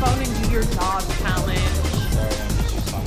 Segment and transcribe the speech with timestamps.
[0.00, 1.58] phone and do your dog challenge.
[1.58, 3.02] Sorry, I'm just all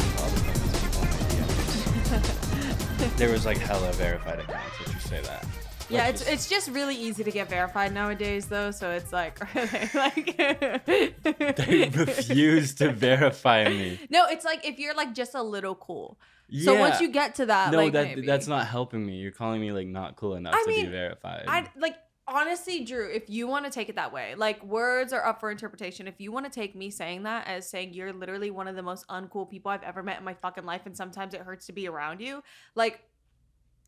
[2.20, 4.88] the There was like hella verified accounts.
[4.88, 5.46] Let's say that.
[5.90, 8.72] Yeah, it's, it's just really easy to get verified nowadays, though.
[8.72, 9.40] So it's like,
[9.96, 10.38] like
[10.86, 14.00] they refuse to verify me.
[14.10, 16.18] No, it's like if you're like just a little cool.
[16.50, 16.66] Yeah.
[16.66, 18.26] So once you get to that, no, like, that maybe.
[18.26, 19.16] that's not helping me.
[19.18, 21.46] You're calling me like not cool enough I to mean, be verified.
[21.48, 21.96] I like
[22.28, 23.10] honestly, Drew.
[23.12, 26.08] If you want to take it that way, like words are up for interpretation.
[26.08, 28.84] If you want to take me saying that as saying you're literally one of the
[28.84, 31.74] most uncool people I've ever met in my fucking life, and sometimes it hurts to
[31.74, 32.44] be around you,
[32.76, 33.02] like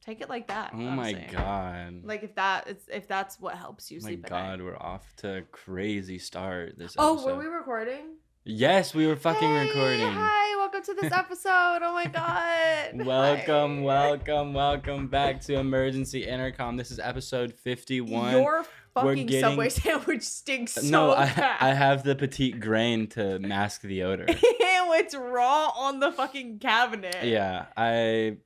[0.05, 0.71] take it like that.
[0.73, 2.01] oh my god.
[2.03, 5.15] Like if that is if that's what helps you my sleep at god, we're off
[5.17, 7.38] to a crazy start this Oh, episode.
[7.38, 8.17] were we recording?
[8.45, 10.11] Yes, we were fucking Hey, recording.
[10.11, 11.80] Hi, welcome to this episode.
[11.81, 13.05] Oh my god.
[13.05, 13.83] Welcome, Hi.
[13.83, 16.75] welcome, welcome back to Emergency Intercom.
[16.75, 18.33] This is episode 51.
[18.33, 21.58] Your fucking getting- Subway sandwich stinks so no, I, bad.
[21.61, 24.25] I have the petitgrain to mask the odor.
[24.27, 27.23] it's raw on the fucking cabinet.
[27.23, 28.38] yeah, I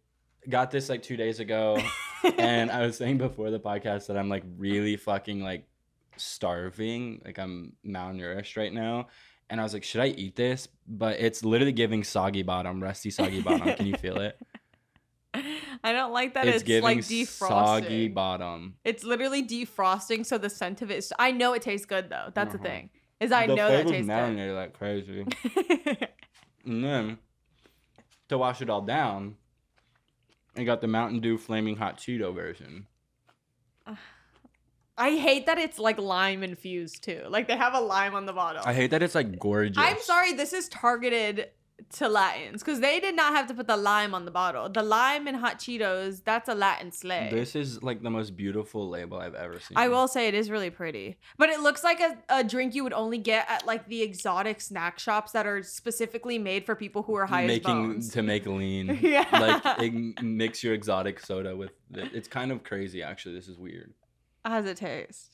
[0.47, 1.77] got this like two days ago,
[2.37, 5.65] and I was saying before the podcast that I'm like really fucking like
[6.15, 7.21] starving.
[7.25, 9.07] Like I'm malnourished right now.
[9.49, 10.67] And I was like, should I eat this?
[10.87, 13.73] But it's literally giving soggy bottom, rusty soggy bottom.
[13.75, 14.37] Can you feel it?
[15.83, 17.47] I don't like that it's it's, giving like defrosting.
[17.47, 18.75] soggy bottom.
[18.83, 21.13] It's literally defrosting, so the scent of it is.
[21.19, 22.31] I know it tastes good though.
[22.33, 22.63] That's Uh-huh.
[22.63, 22.89] the thing.
[23.19, 25.23] Is I the know that tastes marinated like crazy.
[25.23, 26.07] good.
[26.65, 27.17] And then
[28.27, 29.37] to wash it all down,
[30.57, 32.87] I got the Mountain Dew Flaming Hot Cheeto version.
[34.97, 37.23] I hate that it's like lime infused too.
[37.29, 38.63] Like they have a lime on the bottle.
[38.65, 39.77] I hate that it's like gorgeous.
[39.77, 41.49] I'm sorry, this is targeted
[41.93, 44.67] to Latins because they did not have to put the lime on the bottle.
[44.67, 47.29] The lime in hot Cheetos, that's a Latin slay.
[47.31, 49.77] This is like the most beautiful label I've ever seen.
[49.77, 52.83] I will say it is really pretty, but it looks like a, a drink you
[52.83, 57.03] would only get at like the exotic snack shops that are specifically made for people
[57.03, 58.09] who are high as making bones.
[58.13, 58.97] to make lean.
[59.07, 59.27] Yeah.
[59.31, 61.71] Like it, mix your exotic soda with.
[61.91, 63.35] The, it's kind of crazy actually.
[63.35, 63.93] This is weird.
[64.47, 65.33] How does it taste?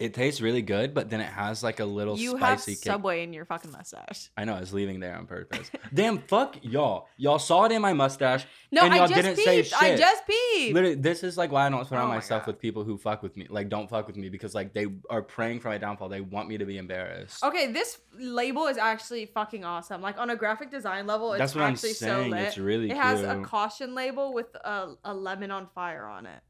[0.00, 2.82] It tastes really good, but then it has like a little You have spicy kick.
[2.82, 4.28] Subway in your fucking mustache.
[4.36, 5.70] I know I was leaving there on purpose.
[5.94, 7.06] Damn, fuck y'all.
[7.16, 8.44] Y'all saw it in my mustache.
[8.72, 9.80] No, And I y'all just didn't say peeped.
[9.80, 10.74] I just peeped.
[10.74, 12.48] Literally, this is like why I don't surround Oh my myself God.
[12.54, 13.46] with people who fuck with me.
[13.48, 16.08] Like, don't fuck with me because like they are praying for my downfall.
[16.08, 17.44] They want me to be embarrassed.
[17.44, 20.02] Okay, this label is actually fucking awesome.
[20.02, 22.30] Like on a graphic design level, it's That's what I'm actually saying.
[22.32, 22.40] so lit.
[22.48, 26.40] It's really it has a caution label with a, a lemon on fire on it.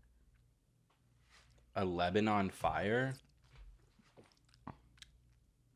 [1.77, 3.15] A Lebanon fire.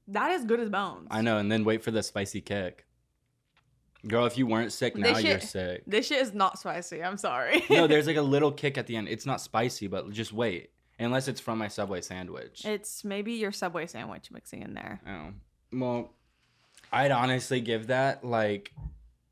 [0.09, 1.09] That is good as bones.
[1.11, 2.87] I know, and then wait for the spicy kick.
[4.07, 5.83] Girl, if you weren't sick, now you're sick.
[5.87, 7.03] This shit is not spicy.
[7.03, 7.65] I'm sorry.
[7.71, 9.09] no, there's like a little kick at the end.
[9.09, 10.71] It's not spicy, but just wait.
[11.01, 12.65] Unless it's from my Subway sandwich.
[12.65, 15.01] it's maybe your Subway sandwich mixing in there.
[15.07, 15.33] Oh.
[15.73, 16.11] Well,
[16.93, 18.73] I'd honestly give that like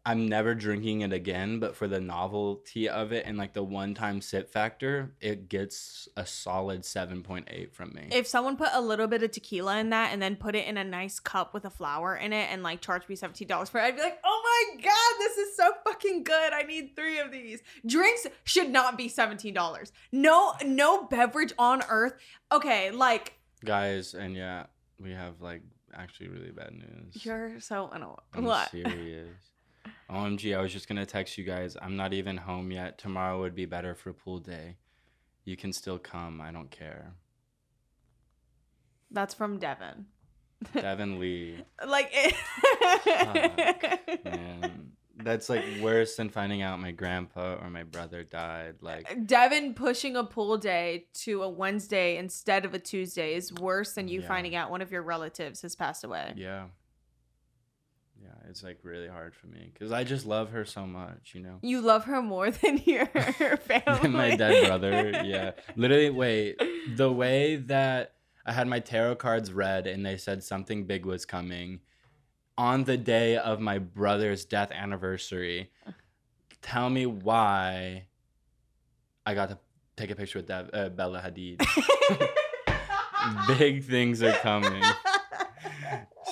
[0.08, 3.92] I'm never drinking it again, but for the novelty of it and like the one
[3.92, 8.06] time sip factor, it gets a solid 7.8 from me.
[8.12, 10.76] If someone put a little bit of tequila in that and then put it in
[10.76, 13.82] a nice cup with a flower in it and like charged me $17 for it,
[13.82, 14.42] I'd be like, oh
[14.76, 16.52] my God, this is so fucking good.
[16.52, 17.60] I need three of these.
[17.84, 19.90] Drinks should not be $17.
[20.12, 22.14] No, no beverage on earth.
[22.52, 23.32] Okay, like
[23.64, 24.66] Guys, and yeah,
[25.00, 25.62] we have like
[25.92, 27.24] actually really bad news.
[27.24, 28.14] you're so annoying.
[28.34, 28.70] I'm What?
[28.70, 29.26] serious.
[30.10, 31.76] OMG, I was just gonna text you guys.
[31.80, 32.96] I'm not even home yet.
[32.98, 34.76] Tomorrow would be better for pool day.
[35.44, 36.40] You can still come.
[36.40, 37.14] I don't care.
[39.10, 40.06] That's from Devin.
[40.74, 41.58] Devin Lee.
[41.86, 42.34] Like it.
[44.24, 48.76] Man, that's like worse than finding out my grandpa or my brother died.
[48.80, 53.92] Like, Devin pushing a pool day to a Wednesday instead of a Tuesday is worse
[53.94, 54.28] than you Yeah.
[54.28, 56.32] finding out one of your relatives has passed away.
[56.36, 56.66] yeah.
[58.22, 61.40] Yeah, it's like really hard for me because I just love her so much, you
[61.42, 61.58] know?
[61.62, 63.98] You love her more than your family.
[64.02, 65.22] Than my dead brother.
[65.24, 65.52] Yeah.
[65.76, 66.60] Literally, wait,
[66.96, 68.14] the way that
[68.44, 71.80] I had my tarot cards read and they said something big was coming
[72.58, 75.70] on the day of my brother's death anniversary.
[76.62, 78.06] Tell me why
[79.26, 79.58] I got to
[79.96, 81.60] take a picture with Dev- uh, Bella Hadid.
[83.58, 84.82] Big things are coming.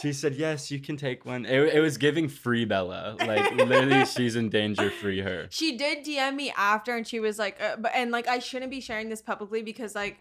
[0.05, 4.05] She said, "Yes, you can take one." It, it was giving free Bella, like literally,
[4.17, 4.91] she's in danger.
[4.91, 5.47] Free her.
[5.51, 8.71] She did DM me after, and she was like, uh, "But and like I shouldn't
[8.71, 10.19] be sharing this publicly because like."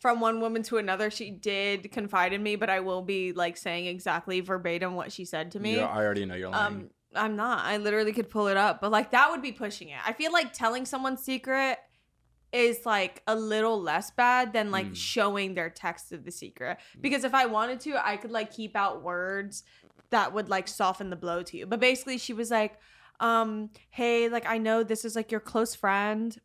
[0.00, 3.56] From one woman to another, she did confide in me, but I will be like
[3.56, 5.80] saying exactly verbatim what she said to me.
[5.80, 6.74] I already know you're lying.
[6.76, 7.64] Um, I'm not.
[7.64, 9.98] I literally could pull it up, but like that would be pushing it.
[10.06, 11.78] I feel like telling someone's secret
[12.52, 14.96] is like a little less bad than like Mm.
[14.96, 16.78] showing their text of the secret.
[17.00, 19.64] Because if I wanted to, I could like keep out words
[20.10, 21.66] that would like soften the blow to you.
[21.66, 22.78] But basically, she was like,
[23.20, 26.38] um, hey, like I know this is like your close friend.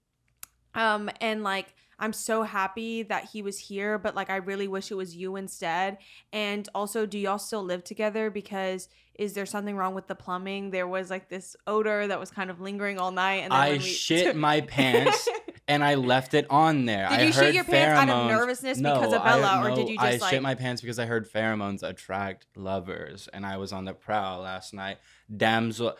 [0.76, 4.92] Um, and like I'm so happy that he was here, but like I really wish
[4.92, 6.00] it was you instead.
[6.34, 8.30] And also, do y'all still live together?
[8.30, 10.72] Because is there something wrong with the plumbing?
[10.72, 13.44] There was like this odor that was kind of lingering all night.
[13.44, 15.30] And then I we shit my pants
[15.68, 17.08] and I left it on there.
[17.10, 19.90] Did I you shit your pants out of nervousness because of I- Bella, or did
[19.90, 23.58] you I just, like- shit my pants because I heard pheromones attract lovers, and I
[23.58, 24.98] was on the prowl last night.
[25.36, 25.98] Damsel,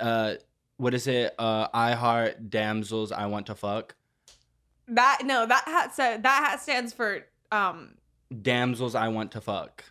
[0.00, 0.34] uh,
[0.76, 1.34] what is it?
[1.38, 3.12] Uh, I heart damsels.
[3.12, 3.94] I want to fuck.
[4.88, 7.94] that no, that hat so that hat stands for um
[8.32, 9.84] Damsels, I want to fuck.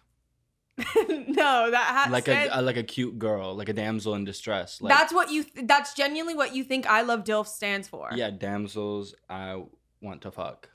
[1.09, 4.25] no, that hat Like stands, a, a like a cute girl, like a damsel in
[4.25, 4.81] distress.
[4.81, 8.09] Like, that's what you th- that's genuinely what you think I love DILF stands for.
[8.15, 9.61] yeah, damsels, I
[10.01, 10.69] want to fuck.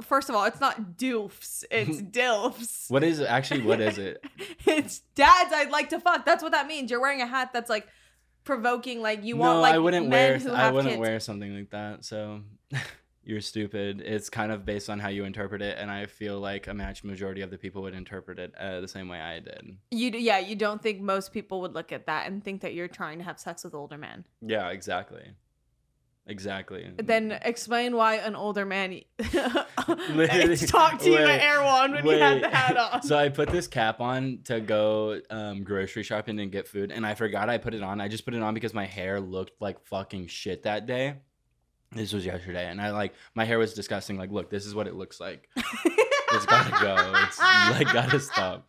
[0.00, 2.88] First of all, it's not DILFs, it's DILFs.
[2.90, 3.24] What is it?
[3.28, 4.24] Actually, what is it?
[4.66, 6.24] it's dads I'd like to fuck.
[6.24, 6.90] That's what that means.
[6.90, 7.88] You're wearing a hat that's like
[8.44, 10.38] provoking, like you no, want like I wouldn't men wear.
[10.38, 11.00] who I wouldn't kids.
[11.00, 12.04] wear something like that.
[12.04, 12.42] So
[13.28, 14.00] you're stupid.
[14.00, 17.04] It's kind of based on how you interpret it, and I feel like a match
[17.04, 19.76] majority of the people would interpret it uh, the same way I did.
[19.90, 22.88] You yeah, you don't think most people would look at that and think that you're
[22.88, 24.24] trying to have sex with older men.
[24.40, 25.34] Yeah, exactly.
[26.26, 26.90] Exactly.
[26.96, 32.42] Then explain why an older man talked to you wait, at One when you had
[32.42, 33.02] the hat on.
[33.02, 37.04] so I put this cap on to go um, grocery shopping and get food, and
[37.04, 38.00] I forgot I put it on.
[38.00, 41.16] I just put it on because my hair looked like fucking shit that day.
[41.92, 44.18] This was yesterday, and I like my hair was disgusting.
[44.18, 45.48] Like, look, this is what it looks like.
[46.32, 47.12] It's gotta go.
[47.22, 48.68] It's like gotta stop.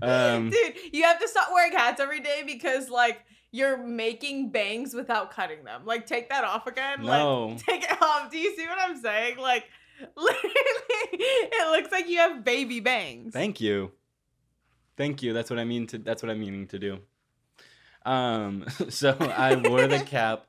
[0.00, 4.94] Um, Dude, you have to stop wearing hats every day because like you're making bangs
[4.94, 5.82] without cutting them.
[5.84, 7.04] Like take that off again.
[7.04, 7.46] No.
[7.46, 8.30] Like take it off.
[8.30, 9.38] Do you see what I'm saying?
[9.38, 9.64] Like
[10.16, 10.52] literally
[11.20, 13.32] it looks like you have baby bangs.
[13.32, 13.92] Thank you.
[14.96, 15.32] Thank you.
[15.32, 16.98] That's what I mean to that's what I'm meaning to do.
[18.04, 20.46] Um so I wore the cap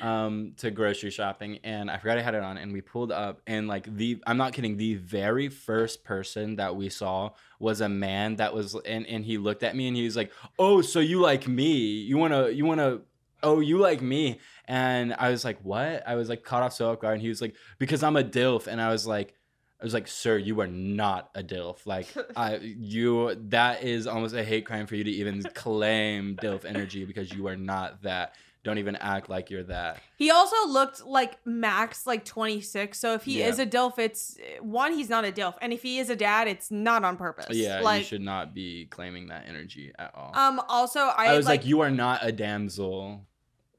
[0.00, 3.40] um to grocery shopping and I forgot I had it on and we pulled up
[3.46, 7.88] and like the I'm not kidding the very first person that we saw was a
[7.88, 11.00] man that was and and he looked at me and he was like, "Oh, so
[11.00, 11.72] you like me?
[11.72, 13.02] You want to you want to
[13.44, 14.38] Oh, you like me?"
[14.68, 17.28] And I was like, "What?" I was like caught off so off guard and he
[17.28, 19.34] was like, "Because I'm a dilf." And I was like
[19.82, 21.86] I was like, "Sir, you are not a dilf.
[21.86, 22.06] Like,
[22.36, 27.04] I you that is almost a hate crime for you to even claim dilf energy
[27.04, 28.36] because you are not that.
[28.64, 32.98] Don't even act like you're that." He also looked like max like 26.
[32.98, 33.48] So if he Yeah.
[33.48, 35.54] is a DILF, it's one, he's not a DILF.
[35.60, 37.46] And if he is a dad, it's not on purpose.
[37.50, 40.30] Yeah, like you should not be claiming that energy at all.
[40.34, 43.26] um also I, I was like, like, "You are not a damsel.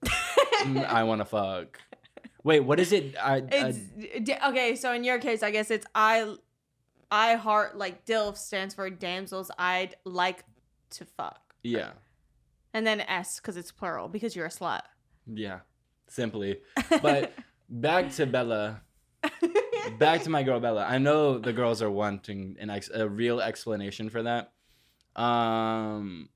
[0.06, 1.80] Mm, I want to fuck."
[2.44, 3.16] Wait, what is it?
[3.18, 4.76] I, d- okay.
[4.76, 6.36] So in your case, I guess it's I,
[7.10, 10.44] I heart like DILF stands for damsels I'd like
[10.92, 11.92] to fuck, yeah,
[12.74, 14.82] and then S because it's plural because you're a slut.
[15.28, 15.60] yeah,
[16.08, 16.60] simply.
[17.02, 17.34] But
[17.70, 18.82] back to Bella.
[20.00, 20.86] back to my girl Bella.
[20.86, 24.52] I know the girls are wanting an ex- a real explanation for that.
[25.16, 26.30] Um,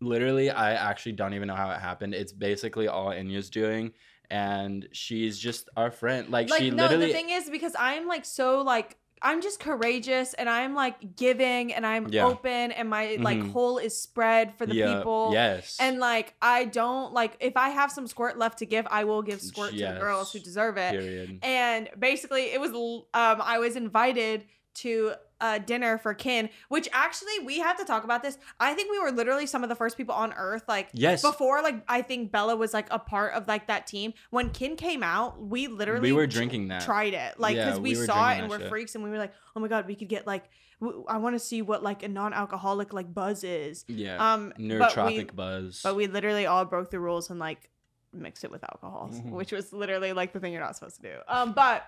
[0.00, 2.14] literally, I actually don't even know how it happened.
[2.14, 3.92] It's basically all Enya's doing,
[4.30, 6.28] and she's just our friend.
[6.28, 7.06] Like, like she no, literally.
[7.06, 8.96] the thing is because I'm like so like.
[9.22, 12.26] I'm just courageous and I'm like giving and I'm Yeah.
[12.26, 13.52] open and my like Mhm.
[13.52, 15.30] hole is spread for the yeah, people.
[15.32, 15.76] Yes.
[15.78, 19.22] And like I don't like if I have some squirt left to give, I will
[19.22, 20.92] give squirt to the girls who deserve it.
[20.92, 21.38] period.
[21.42, 27.38] and basically it was um i was invited to a dinner for kin which actually
[27.44, 29.96] we have to talk about this i think we were literally some of the first
[29.96, 31.22] people on earth like Yes.
[31.22, 34.76] before like i think bella was like a part of like that team when kin
[34.76, 36.82] came out we literally we were drinking that.
[36.82, 38.68] tried it like Yeah, because we, we saw it and we're shit.
[38.68, 40.44] freaks and we were like oh my god we could get like
[40.80, 44.34] w- i want to see what like a non-alcoholic like buzz is yeah.
[44.34, 45.80] um but Neurotropic we, buzz.
[45.82, 47.70] but we literally all broke the rules and like
[48.12, 49.30] mixed it with alcohol, Mhm.
[49.30, 51.14] which was literally like the thing you're not supposed to do.
[51.28, 51.84] Um, but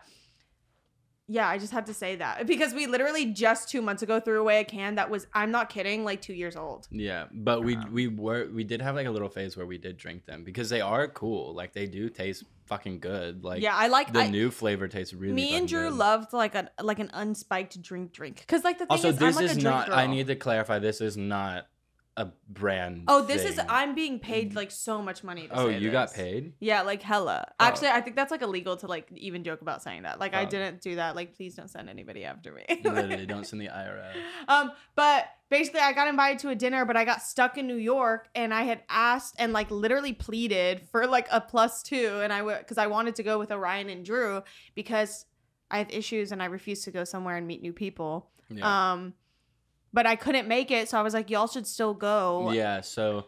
[1.29, 4.41] yeah, I just had to say that because we literally just two months ago threw
[4.41, 6.89] away a can that was I'm not kidding, like two years old.
[6.91, 9.97] Yeah, but we we were we did have like a little phase where we did
[9.97, 11.55] drink them because they are cool.
[11.55, 13.45] Like they do taste fucking good.
[13.45, 15.35] Like yeah, I like the I, new flavor tastes really.
[15.35, 15.99] me and Drew good.
[15.99, 19.37] loved like a like an unspiked drink drink because like the thing Also, is this
[19.37, 19.87] I'm like is a drink not.
[19.89, 19.97] girl.
[19.97, 20.79] I need to clarify.
[20.81, 21.67] This is not
[22.17, 23.05] a brand.
[23.09, 23.59] Oh, this is.
[23.69, 25.49] I'm being paid like so much money.
[25.49, 26.53] To Oh, you got paid.
[26.61, 27.47] Yeah, like hella.
[27.49, 27.55] Oh.
[27.65, 30.21] Actually, I think that's like illegal to like even joke about saying that.
[30.21, 30.47] Like I Oh.
[30.49, 31.17] didn't do that.
[31.17, 32.65] Like please don't send anybody after me.
[32.85, 34.13] Literally, don't send the IRS.
[34.47, 37.77] Um, but basically, I got invited to a dinner, but I got stuck in New
[37.77, 42.31] York, and I had asked and like literally pleaded for like a plus two, and
[42.31, 44.43] I would because I wanted to go with Orion and Drew
[44.75, 45.25] because
[45.71, 48.29] I have issues and I refuse to go somewhere and meet new people.
[48.51, 48.93] Yeah.
[48.93, 49.15] Um,
[49.93, 52.53] but I couldn't make it, so I was like, y'all should still go.
[52.53, 52.81] yeah.
[52.81, 53.27] So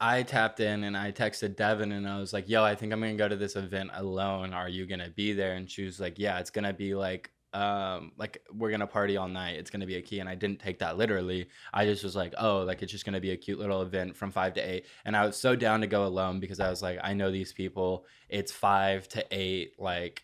[0.00, 3.00] I tapped in and I texted Devin and I was like, "Yo, I think I'm
[3.00, 4.52] gonna go to this event alone.
[4.52, 8.12] Are you gonna be there?" And she was like, "Yeah, it's gonna be like." um
[8.18, 10.78] like we're gonna party all night it's gonna be a key and i didn't take
[10.78, 13.80] that literally i just was like oh like it's just gonna be a cute little
[13.80, 16.68] event from five to eight and i was so down to go alone because i
[16.68, 20.22] was like i know these people it's five to eight like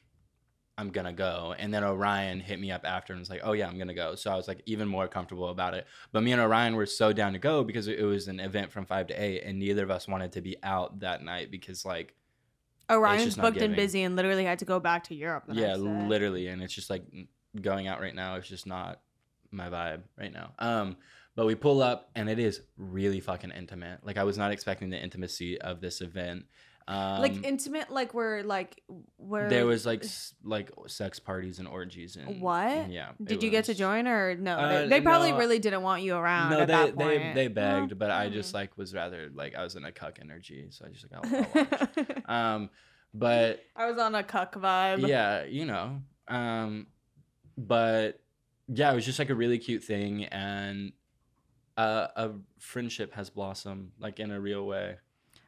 [0.76, 1.54] i'm gonna go.
[1.58, 4.14] And then orion hit me up after and was like oh yeah i'm gonna go.
[4.14, 5.86] So i was like even more comfortable about it.
[6.12, 8.86] But me and orion were so down to go because it was an event from
[8.86, 12.14] five to eight and neither of us wanted to be out that night because like
[12.90, 15.44] Orion's booked and busy and literally had to go back to Europe.
[15.46, 16.08] The yeah next day.
[16.08, 16.48] literally.
[16.48, 17.04] And it's just like
[17.60, 19.00] going out right now it's just not
[19.50, 20.52] my vibe right now.
[20.58, 20.96] Um
[21.36, 24.04] but we pull up and it is really fucking intimate.
[24.04, 26.46] Like i was not expecting the intimacy of this event
[26.86, 28.82] um like intimate, like we're like
[29.16, 32.90] where there was like s- like sex parties and orgies and What?
[32.90, 34.54] yeah Did you get to join or no?
[34.56, 35.38] Uh, they, they probably no.
[35.38, 36.50] really didn't want you around.
[36.50, 38.32] no they they, they begged but i mm.
[38.32, 41.24] just like was rather like i was in a cuck energy so i just like
[41.24, 41.66] I'll, I'll
[42.04, 42.22] watch.
[42.26, 42.70] um
[43.14, 45.06] but I was on a cuck vibe.
[45.08, 46.86] yeah you know um
[47.56, 48.20] but
[48.68, 50.92] yeah it was just like a really cute thing and
[51.76, 54.96] uh, a friendship has blossomed like in a real way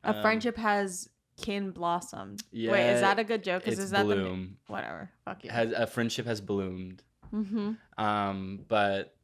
[0.02, 2.42] A Um, friendship has kin blossomed.
[2.52, 3.64] Wait, is that a good joke?
[3.64, 5.10] Because is that the bloom whatever?
[5.24, 5.50] Fuck you.
[5.50, 7.02] has a friendship has bloomed
[7.32, 7.72] mm-hmm.
[8.02, 9.16] um but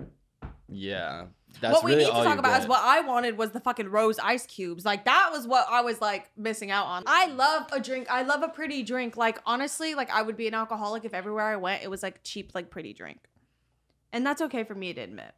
[0.69, 1.27] yeah
[1.61, 3.91] that's what we really need to talk about is what I wanted was the fucking
[3.91, 4.87] rose ice cubes.
[4.87, 7.03] Like that was what I was like missing out on.
[7.07, 8.07] I love a drink.
[8.11, 9.19] I love a pretty drink.
[9.19, 12.23] Like honestly, like I would be an alcoholic if everywhere I went it was like
[12.23, 13.19] cheap, like pretty drink,
[14.15, 15.35] and that's okay for me to admit.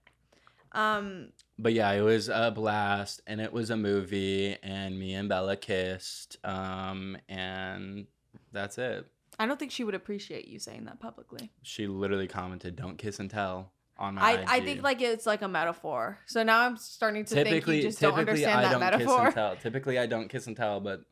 [0.75, 1.29] Um,
[1.59, 5.57] but yeah, it was a blast, and it was a movie, and me and Bella
[5.57, 8.07] kissed, um, and
[8.53, 9.07] that's it.
[9.39, 11.51] I don't think she would appreciate you saying that publicly.
[11.63, 15.43] She literally commented, "Don't kiss and tell." On my I, I think like it's like
[15.43, 16.19] a metaphor.
[16.27, 19.19] So now I'm starting to typically, think you just don't understand I that don't metaphor.
[19.19, 19.57] kiss and tell.
[19.57, 21.03] Typically, I don't kiss and tell, but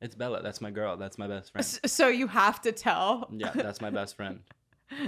[0.00, 0.42] it's Bella.
[0.42, 0.96] That's my girl.
[0.96, 1.64] That's my best friend.
[1.86, 3.28] So you have to tell.
[3.32, 4.40] yeah, that's my best friend.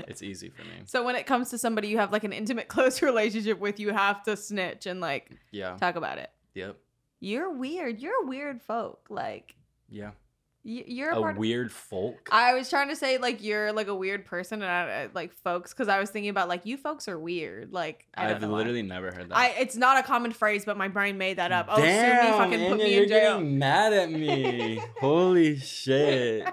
[0.08, 0.82] It's easy for me.
[0.86, 3.90] So when it comes to somebody you have like an intimate, close relationship with, you
[3.92, 5.76] have to snitch and like Yeah.
[5.76, 6.30] talk about it.
[6.54, 6.76] Yep.
[7.20, 8.00] You're weird.
[8.00, 9.06] You're a weird folk.
[9.08, 9.54] Like
[9.90, 10.10] Yeah.
[10.64, 12.28] y- you're a, A weird folk.
[12.30, 15.32] I was trying to say like you're like a weird person and I, I- like
[15.32, 17.72] folks because I was thinking about like you folks are weird.
[17.72, 18.58] Like I I've know why.
[18.58, 19.36] literally never heard that.
[19.36, 21.66] I it's not a common phrase, but my brain made that up.
[21.68, 23.38] Oh, sue me, Damn, fucking put Enya, me you're jail.
[23.38, 24.82] getting mad at me.
[25.00, 26.46] Holy shit.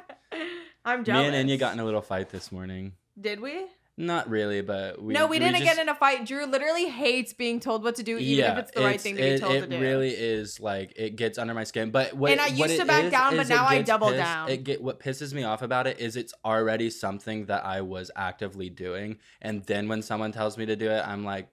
[0.83, 1.29] I'm jealous.
[1.31, 2.93] Me and Enya got in a little fight this morning.
[3.21, 3.65] Did we?
[3.97, 6.25] Not really, but we no, we, didn't just- get in a fight.
[6.25, 9.21] Drew literally hates being told what to do, even if it's the right thing to
[9.21, 9.79] be it, told it to do.
[9.79, 11.91] really is like it gets under my skin.
[11.91, 14.07] But what And I used to back is, down, but is it now I double
[14.07, 14.49] pissed- down.
[14.49, 18.09] It get what pisses me off about it is it's already something that I was
[18.15, 21.49] actively doing, and then when someone tells me to do it, I'm like,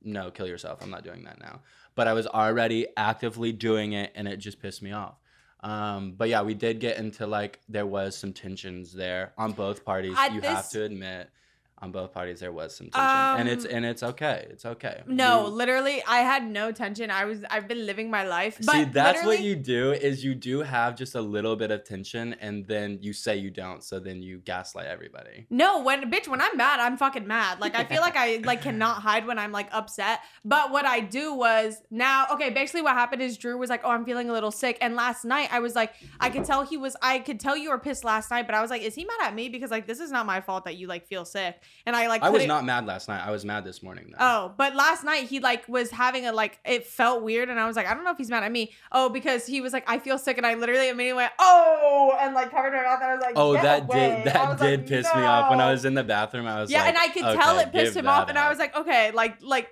[0.00, 0.78] no, kill yourself.
[0.80, 1.60] I'm not doing that now.
[1.96, 5.18] But I was already actively doing it, and it just pissed me off.
[5.60, 9.84] Um, but yeah, we did get into like there was some tensions there on both
[9.84, 10.14] parties.
[10.16, 11.30] At you this- have to admit,
[11.80, 14.46] on both parties there was some tension, and it's Um, and it's okay.
[14.50, 15.02] It's okay.
[15.06, 17.10] No, We- literally, I had no tension.
[17.10, 18.58] I was, I've been living my life.
[18.64, 21.84] But See, that's what you do is you do have just a little bit of
[21.84, 25.46] tension, and then you say you don't, so then you gaslight everybody.
[25.50, 27.60] No, when bitch, when I'm mad, I'm fucking mad.
[27.60, 30.20] Like I feel like I like cannot hide when I'm like upset.
[30.44, 33.90] But what I do was now, okay, basically what happened is Drew was like, "Oh,
[33.90, 36.76] I'm feeling a little sick." And last night I was like, I could tell he
[36.76, 39.04] was I could tell you were pissed last night, but I was like, "Is he
[39.04, 41.62] mad at me because like this is not my fault that you like feel sick?"
[41.86, 43.26] And I like I was couldn't- mad last night.
[43.26, 44.16] I was mad this morning though.
[44.20, 47.66] Oh, but last night he like was having a like it felt weird and I
[47.66, 48.72] was like, I don't know if he's mad at me.
[48.92, 52.34] Oh, because he was like, I feel sick and I literally immediately went, Oh, and
[52.34, 54.80] like covered my mouth and I was like, Oh, "Get that away." did that did
[54.80, 56.46] like, piss me off when I was in the bathroom.
[56.46, 58.48] I was Yeah, like, and I could tell it pissed him off, that and I
[58.50, 59.70] was like, okay, like like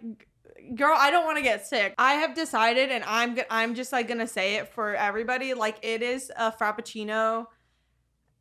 [0.74, 1.94] girl, I don't want to get sick.
[1.98, 5.54] I have decided, and I'm go- I'm just like gonna say it for everybody.
[5.54, 7.46] Like it is a frappuccino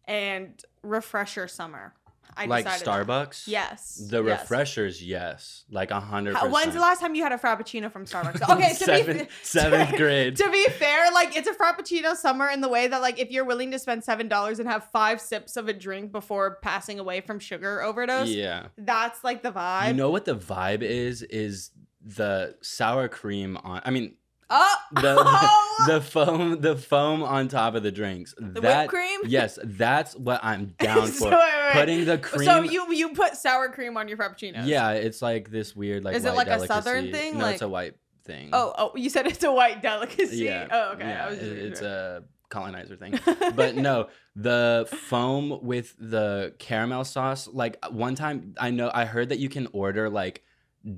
[0.05, 1.93] and refresher summer.
[2.37, 3.07] I like decided that.
[3.07, 3.47] Starbucks.
[3.47, 4.07] Yes.
[4.09, 4.41] The yes.
[4.41, 8.49] refreshers, yes, like a hundred When's the last time you had a frappuccino from Starbucks?
[8.49, 10.35] Okay, to seventh, be seventh grade.
[10.37, 13.45] to be fair, like it's a frappuccino summer in the way that like if you're
[13.45, 17.21] willing to spend seven dollars and have five sips of a drink before passing away
[17.21, 18.67] from sugar overdose, yeah.
[18.77, 19.87] that's like the vibe.
[19.87, 21.21] You know what the vibe is?
[21.23, 23.81] Is the sour cream on?
[23.85, 24.15] I mean,
[24.49, 28.33] oh, the the foam the foam on top of the drinks.
[28.37, 29.19] the that whipped cream.
[29.25, 31.31] yes, that's what I'm down So, for.
[31.31, 31.71] wait, wait.
[31.73, 32.45] Putting the cream.
[32.45, 34.65] So you you put sour cream on your frappuccinos?
[34.67, 36.15] yeah, it's like this weird like.
[36.15, 37.37] Is it like a southern thing?
[37.37, 38.49] No, Like- it's a white thing.
[38.53, 40.37] Oh, oh, you said it's a white delicacy.
[40.37, 40.67] yeah.
[40.71, 41.07] Oh, okay.
[41.07, 43.19] Yeah, I was just it- it's a colonizer thing.
[43.55, 47.47] but no, the foam with the caramel sauce.
[47.47, 50.43] Like one time, I know I heard that you can order like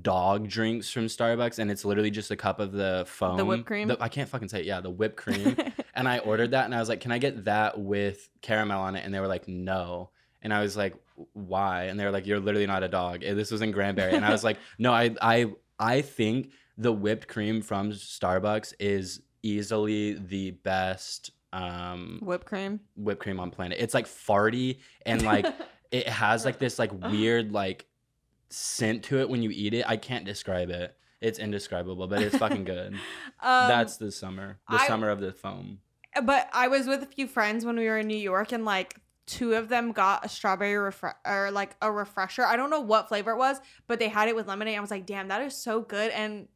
[0.02, 3.66] dog drinks from Starbucks, and it's literally just a cup of the foam, The whipped
[3.66, 3.90] cream?
[4.00, 4.66] I can't fucking say it.
[4.66, 5.56] Yeah, the whipped cream.
[5.94, 8.96] and I ordered that, and I was like, "Can I get that with caramel on
[8.96, 10.10] it?" And they were like, "No."
[10.42, 10.94] And I was like,
[11.32, 14.14] "Why?" And they were like, "You're literally not a dog." And this was in Granbury,
[14.14, 15.46] and I was like, "No, I, I,
[15.78, 22.78] I think the whipped cream from Starbucks is easily the best." um Whipped cream.
[22.94, 23.78] whipped cream on planet.
[23.80, 25.46] It's like farty and like
[25.90, 27.86] it has like this like weird like
[28.50, 29.84] scent to it when you eat it.
[29.88, 30.96] I can't describe it.
[31.20, 32.92] It's indescribable, but it's fucking good.
[33.40, 34.58] Um, That's the summer.
[34.68, 35.80] The I- summer of the foam.
[36.22, 38.96] But I was with a few friends when we were in New York, and like
[39.26, 42.44] two of them got a strawberry refre- or like a refresher.
[42.44, 44.76] I don't know what flavor it was, but they had it with lemonade.
[44.76, 46.10] I was like, damn, that is so good.
[46.12, 46.48] And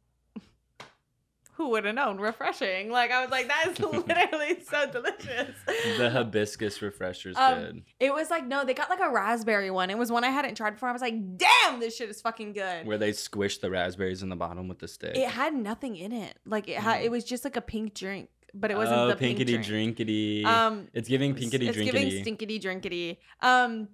[1.55, 2.17] who would have known?
[2.19, 2.89] Refreshing.
[2.91, 5.55] Like I was like, that is literally so delicious.
[5.97, 7.83] The hibiscus refresher's Um, good.
[7.99, 9.89] It was like no, they got like a raspberry one.
[9.89, 10.89] It was one I hadn't tried before.
[10.89, 12.85] I was like, damn, this shit is fucking good.
[12.85, 15.15] Where they squish the raspberries in the bottom with the stick.
[15.15, 16.37] It had nothing in it.
[16.45, 17.05] Like it had, Mm.
[17.05, 19.97] it was just like a pink drink, but it wasn't oh, the pink pinkity drink.
[19.97, 20.45] drinkity.
[20.45, 22.11] Um, it's giving pinkity it's drinkity.
[22.11, 23.17] It's giving stinkity drinkity.
[23.41, 23.89] Um,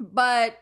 [0.00, 0.58] but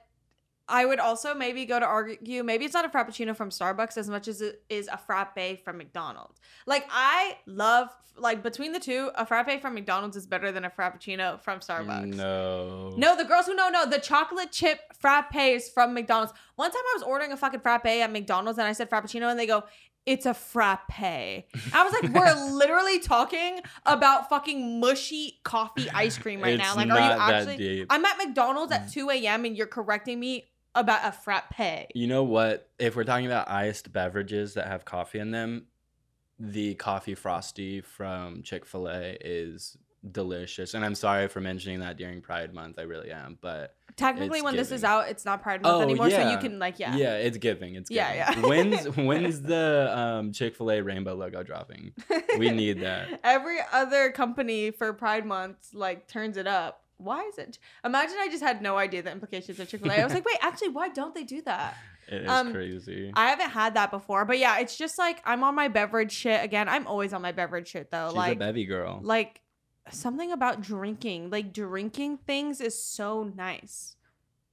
[0.68, 2.42] I would also maybe go to argue.
[2.42, 5.78] Maybe it's not a frappuccino from Starbucks as much as it is a frappe from
[5.78, 6.40] McDonald's.
[6.66, 10.70] Like I love like between the two, a frappe from McDonald's is better than a
[10.70, 12.14] frappuccino from Starbucks.
[12.14, 12.94] No.
[12.96, 16.32] No, the girls who know know the chocolate chip frappes from McDonald's.
[16.56, 19.38] One time I was ordering a fucking frappe at McDonald's and I said frappuccino and
[19.38, 19.64] they go,
[20.04, 26.40] "It's a frappe." I was like, "We're literally talking about fucking mushy coffee ice cream
[26.40, 26.74] right now.
[26.74, 27.56] Like, are you actually?
[27.56, 27.86] deep.
[27.90, 29.44] I'm at McDonald's at 2 a.m.
[29.44, 30.46] and you're correcting me
[30.76, 31.88] about a frappe.
[31.94, 32.68] You know what?
[32.78, 35.66] If we're talking about iced beverages that have coffee in them,
[36.38, 39.76] the coffee frosty from Chick fil A is
[40.12, 40.74] delicious.
[40.74, 42.78] And I'm sorry for mentioning that during Pride Month.
[42.78, 43.38] I really am.
[43.40, 46.58] But Technically, when this is out, it's not Pride Month Oh, anymore, so you can
[46.58, 46.94] like, yeah.
[46.96, 47.76] yeah, it's giving.
[47.76, 48.04] It's giving.
[48.04, 48.46] Yeah, yeah.
[48.46, 51.92] when's when's the um, Chick fil A rainbow logo dropping?
[52.38, 53.20] We need that.
[53.24, 56.82] Every other company for Pride Month like turns it up.
[56.98, 57.58] Why is it?
[57.84, 59.96] Imagine I just had no idea the implications of Chick Fil A.
[60.00, 61.76] I was like, wait, actually, why don't they do that?
[62.08, 63.10] It is Um, crazy.
[63.14, 66.42] I haven't had that before, but yeah, it's just like I'm on my beverage shit
[66.42, 66.68] again.
[66.68, 68.08] I'm always on my beverage shit though.
[68.08, 69.00] She's like, a bevy girl.
[69.02, 69.40] like
[69.90, 73.96] something about drinking, like drinking things is so nice.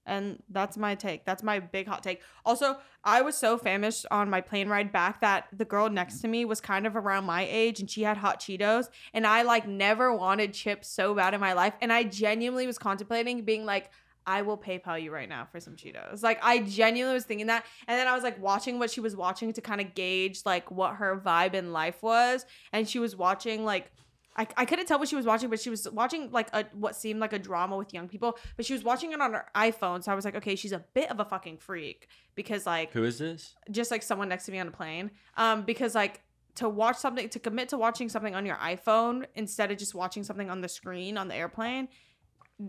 [0.06, 1.26] And that's my take.
[1.26, 2.22] That's my big hot take.
[2.46, 6.28] Also, I was so famished on my plane ride back that the girl next to
[6.28, 8.90] me was kind of around my age and she had hot Cheetos.
[9.14, 11.74] And I like never wanted chips so bad in my life.
[11.82, 13.92] And I genuinely was contemplating being like,
[14.26, 16.24] I will PayPal you right now for some Cheetos.
[16.24, 17.66] Like I genuinely was thinking that.
[17.88, 20.72] And then I was like watching what she was watching to kind of gauge like
[20.72, 22.46] what her vibe in life was.
[22.72, 23.92] And she was watching like
[24.36, 26.96] I, I couldn't tell what she was watching, but she was watching like a what
[26.96, 30.04] seemed like a drama with young people, but she was watching it on her iPhone.
[30.04, 33.04] So I was like, okay, she's a bit of a fucking freak because like Who
[33.04, 33.56] is this?
[33.70, 35.12] just like someone next to me on a plane.
[35.38, 36.22] Um, because like
[36.56, 40.24] to watch something to commit to watching something on your iPhone instead of just watching
[40.24, 41.88] something on the screen on the airplane,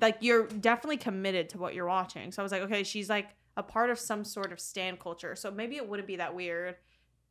[0.01, 2.33] like you're definitely committed to what you're watching.
[2.33, 5.37] So I was like, okay, she's like a part of some sort of stan culture.
[5.37, 6.77] So maybe it wouldn't be that weird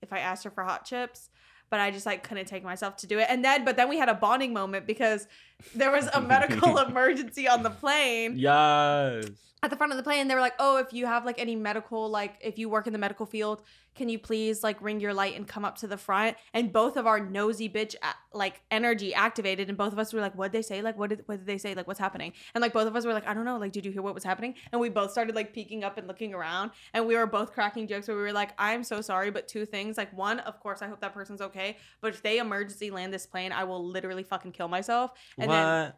[0.01, 1.29] if I asked her for hot chips.
[1.73, 3.25] But I just like couldn't take myself to do it.
[3.31, 5.27] And then but then we had a bonding moment because
[5.73, 9.25] there was a medical emergency on the plane Yes.
[9.63, 11.55] At the front of the plane they were like oh if you have like any
[11.55, 13.63] medical like if you work in the medical field
[13.95, 16.37] can you please like ring your light and come up to the front?
[16.53, 17.95] And both of our nosy bitch
[18.33, 20.81] like energy activated and both of us were like what did they say?
[20.81, 21.75] Like what did what did they say?
[21.75, 22.33] Like what's happening?
[22.55, 23.57] And like both of us were like i don't know.
[23.57, 24.55] Like did you hear what was happening?
[24.71, 27.87] And we both started like peeking up and looking around and we were both cracking
[27.87, 29.97] jokes where we were like i'm so sorry but two things.
[29.97, 33.25] Like one of course i hope that person's okay but if they emergency land this
[33.25, 35.11] plane i will literally fucking kill myself.
[35.37, 35.55] And what?
[35.55, 35.93] then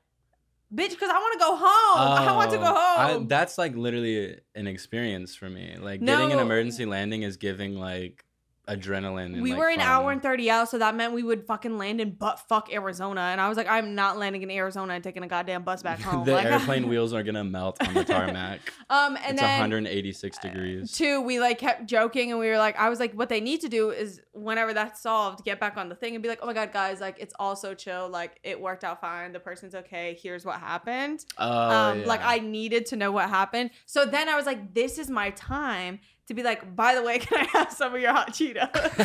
[0.76, 2.28] bitch because i want to go home.
[2.28, 3.28] I want to go Oh, I- home.
[3.28, 5.78] that's like literally an experience for me.
[5.80, 8.25] Like getting an emergency landing is giving like
[8.68, 9.42] adrenaline.
[9.42, 12.02] We like, were an hour and 30 out, so that meant we would fucking land
[12.02, 13.22] in butt fuck Arizona.
[13.22, 16.00] And I was like, I'm not landing in Arizona and taking a goddamn bus back
[16.02, 16.26] home.
[16.26, 18.60] the like, airplane wheels are gonna melt on the tarmac.
[18.88, 20.92] Um, and it's then 186 degrees.
[20.92, 23.62] two, we like kept joking and we were like, I was like, what they need
[23.62, 26.46] to do is whenever that's solved, get back on the thing and be like, oh
[26.46, 28.08] my god, guys, like it's all so chill.
[28.08, 29.34] Like it worked out fine.
[29.34, 30.20] The person's okay.
[30.22, 31.26] Here's what happened.
[31.40, 32.22] Oh, um, like.
[32.26, 33.70] I needed to know what happened.
[33.86, 37.20] So then I was like, this is my time to be like, by the way,
[37.20, 38.72] can I have some of your hot Cheetos?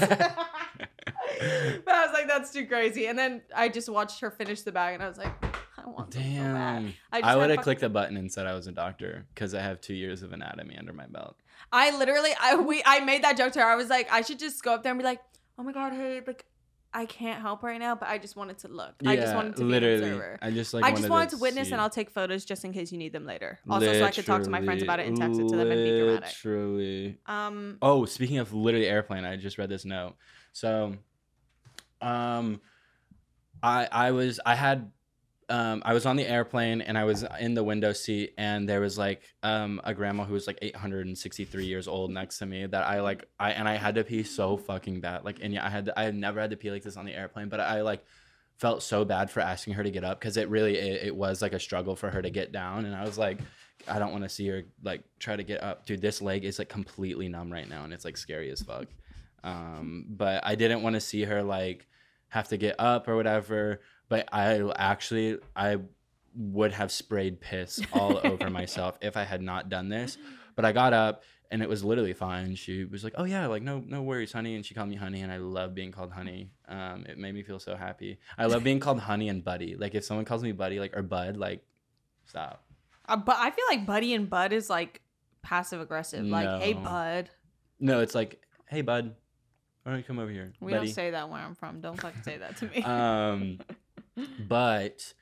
[1.85, 3.07] but I was like, that's too crazy.
[3.07, 5.33] And then I just watched her finish the bag and I was like,
[5.79, 6.29] I want them so.
[6.29, 6.95] Damn.
[7.13, 9.61] I, I, would have clicked the button and said I was a doctor because I
[9.61, 11.37] have two years of anatomy under my belt.
[11.73, 13.67] I literally, I we, I made that joke to her.
[13.67, 15.21] I was like, I should just go up there and be like,
[15.59, 16.45] oh my god, hey, like,
[16.93, 18.95] I can't help right now, but I just wanted to look.
[19.07, 19.95] I just wanted to be literally.
[19.95, 20.39] an observer.
[20.43, 21.81] I just like I just wanted to see witness, and.
[21.81, 23.59] I'll take photos just in case you need them later.
[23.69, 25.71] Also, so I could talk to my friends about it and text it to them
[25.71, 26.31] and be dramatic.
[26.31, 27.19] Truly.
[27.27, 30.17] Um, Oh, speaking of literally airplane, I just read this note.
[30.53, 30.97] So,
[32.01, 32.61] um,
[33.63, 34.91] I I was I had
[35.51, 38.81] um I was on the airplane and I was in the window seat and there
[38.81, 42.87] was like um a grandma who was like 863 years old next to me that
[42.87, 45.69] I like I and I had to pee so fucking bad like and yeah I
[45.69, 47.83] had to, I had never had to pee like this on the airplane but I
[47.83, 48.05] like
[48.59, 51.43] felt so bad for asking her to get up because it really it, it was
[51.43, 53.41] like a struggle for her to get down and I was like
[53.89, 55.85] I don't want to see her like try to get up.
[55.85, 58.87] Dude this leg is like completely numb right now and it's like scary as fuck.
[59.43, 61.89] Um but I didn't want to see her like
[62.29, 65.79] have to get up or whatever but I actually I
[66.37, 70.19] would have sprayed piss all over myself if I had not done this.
[70.57, 72.55] But I got up and it was literally fine.
[72.55, 75.23] She was like, "Oh yeah, like no no worries, honey," and she called me honey,
[75.23, 76.51] and I love being called honey.
[76.69, 78.19] Um, it made me feel so happy.
[78.37, 79.75] I love being called honey and buddy.
[79.77, 81.65] Like if someone calls me buddy, like or bud, like
[82.27, 82.63] stop.
[83.09, 85.01] uh, but I feel like Buddy and Bud is like
[85.43, 86.25] passive aggressive.
[86.27, 87.31] Like, hey, Bud.
[87.81, 89.15] No, it's like, hey bud,
[89.83, 90.87] why don't you come over here, We buddy?
[90.89, 91.81] don't say that where I'm from.
[91.81, 92.83] Don't fucking say that to me.
[92.85, 93.59] um,
[94.49, 95.13] but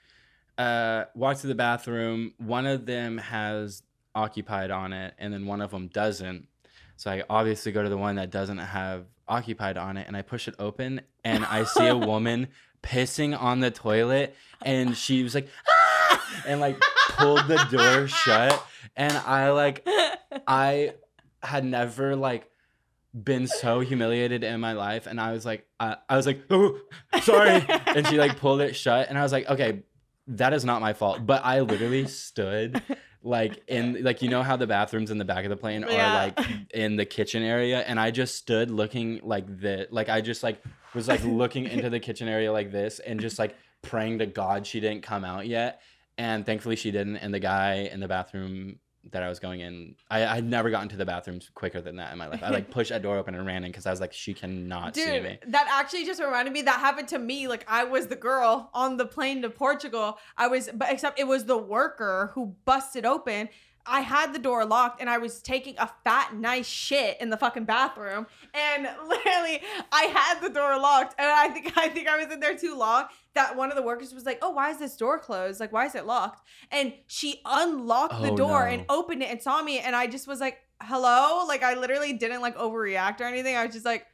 [0.56, 2.34] uh, walked to the bathroom.
[2.38, 3.82] One of them has
[4.14, 6.48] occupied on it, and then one of them doesn't.
[6.96, 10.22] So I obviously go to the one that doesn't have occupied on it, and I
[10.22, 12.48] push it open, and I see a woman
[12.82, 18.64] pissing on the toilet, and she was like, "Ah!" and like pulled the door shut,
[18.96, 19.86] and I like
[20.46, 20.94] I
[21.42, 22.50] had never like
[23.24, 26.78] been so humiliated in my life and I was like I, I was like oh
[27.22, 27.64] sorry.
[27.86, 29.82] And she like pulled it shut and I was like okay
[30.28, 31.24] that is not my fault.
[31.24, 32.82] But I literally stood
[33.22, 35.90] like in like you know how the bathrooms in the back of the plane are
[35.90, 36.14] Yeah.
[36.36, 37.80] like in the kitchen area?
[37.80, 40.62] And I just stood looking like this like I just like
[40.94, 44.66] was like looking into the kitchen area like this and just like praying to God
[44.66, 45.80] she didn't come out yet.
[46.18, 48.78] And thankfully she didn't and the guy in the bathroom
[49.10, 52.12] that I was going in I I'd never gotten to the bathrooms quicker than that
[52.12, 54.00] in my life I like pushed that door open and ran in because I was
[54.00, 57.48] like she cannot see Dude, me that actually just reminded me that happened to me.
[57.48, 60.18] Like I was the girl on the plane to Portugal.
[60.36, 63.48] I was, but except it was the worker who busted open.
[63.88, 67.36] I had the door locked and I was taking a fat, nice shit in the
[67.36, 68.26] fucking bathroom.
[68.54, 72.40] And literally, I had the door locked, and I think I think I was in
[72.40, 73.04] there too long.
[73.34, 75.60] That one of the workers was like, "Oh, why is this door closed?
[75.60, 78.72] Like, why is it locked?" And she unlocked the Oh, door no.
[78.74, 82.12] and opened it and saw me, and I just was like, "Hello!" Like, I literally
[82.12, 83.56] didn't like overreact or anything.
[83.56, 84.06] I was just like.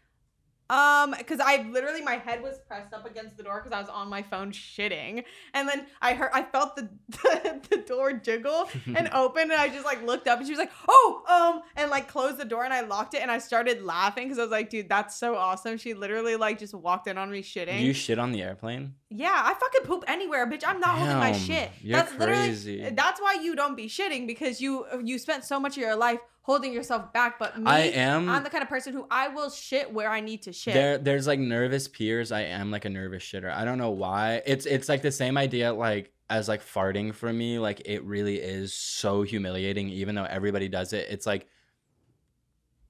[0.70, 3.90] Um, because I literally my head was pressed up against the door because I was
[3.90, 8.68] on my phone shitting, and then I heard I felt the the, the door jiggle
[8.86, 11.90] and open, and I just like looked up, and she was like, "Oh, um," and
[11.90, 14.50] like closed the door, and I locked it, and I started laughing because I was
[14.50, 17.82] like, "Dude, that's so awesome." She literally like just walked in on me shitting.
[17.82, 20.64] you shit on the airplane yeah, I fucking poop anywhere, bitch.
[20.66, 21.70] I'm not holding my shit.
[21.80, 22.72] you're that's crazy.
[22.72, 25.94] literally that's why you don't be shitting because you you spent so much of your
[25.94, 27.38] life holding yourself back.
[27.38, 30.20] But me, I am I'm the kind of person who I will shit where I
[30.20, 30.74] need to shit.
[30.74, 32.30] There, there's like nervous peers.
[32.32, 33.52] I am like a nervous shitter.
[33.52, 34.42] I don't know why.
[34.46, 37.58] It's it's like the same idea like as like farting for me.
[37.58, 39.88] Like it really is so humiliating.
[39.88, 41.48] Even though everybody does it, it's like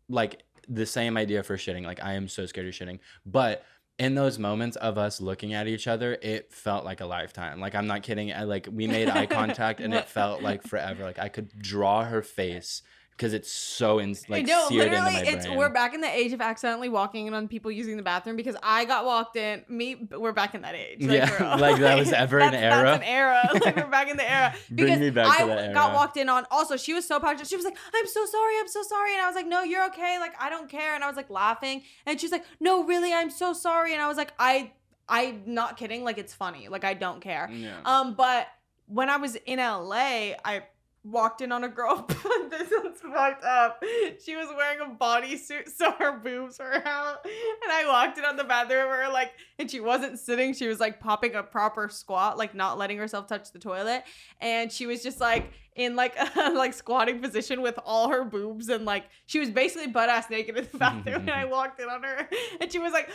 [0.08, 1.84] like the same idea for shitting.
[1.84, 3.64] Like I am so scared of shitting, but
[3.96, 7.60] in those moments of us looking at each other, it felt like a lifetime.
[7.60, 8.32] Like I'm not kidding.
[8.32, 11.04] I like we made eye contact and it felt like forever.
[11.04, 12.82] Like I could draw her face
[13.16, 15.58] because it's so in like no, seared into literally, my it's brain.
[15.58, 18.56] we're back in the age of accidentally walking in on people using the bathroom because
[18.62, 19.64] I got walked in.
[19.68, 20.98] Me, we're back in that age.
[21.00, 22.82] Yeah, for like that was ever an era?
[22.84, 23.48] That's an era.
[23.64, 24.54] Like we're back in the era.
[24.68, 26.44] Bring Because me back to I that got walked in on.
[26.50, 27.46] Also, she was so passionate.
[27.46, 28.58] She was like, "I'm so sorry.
[28.58, 30.18] I'm so sorry." And I was like, "No, you're okay.
[30.18, 33.30] Like I don't care." And I was like laughing, and she's like, "No, really, I'm
[33.30, 34.72] so sorry." And I was like, "I,
[35.08, 36.02] I'm not kidding.
[36.04, 36.68] Like it's funny.
[36.68, 37.76] Like I don't care." Yeah.
[37.84, 38.48] Um, but
[38.86, 40.64] when I was in LA, I
[41.04, 42.06] walked in on a girl.
[42.50, 43.82] this one's fucked up.
[44.24, 47.24] She was wearing a bodysuit, so her boobs were out.
[47.24, 50.54] And I walked in on the bathroom where like, and she wasn't sitting.
[50.54, 54.04] She was like popping a proper squat, like not letting herself touch the toilet.
[54.40, 58.68] And she was just like in like a like squatting position with all her boobs
[58.68, 61.22] and like she was basically butt ass naked in the bathroom.
[61.22, 62.28] and I walked in on her,
[62.60, 63.10] and she was like,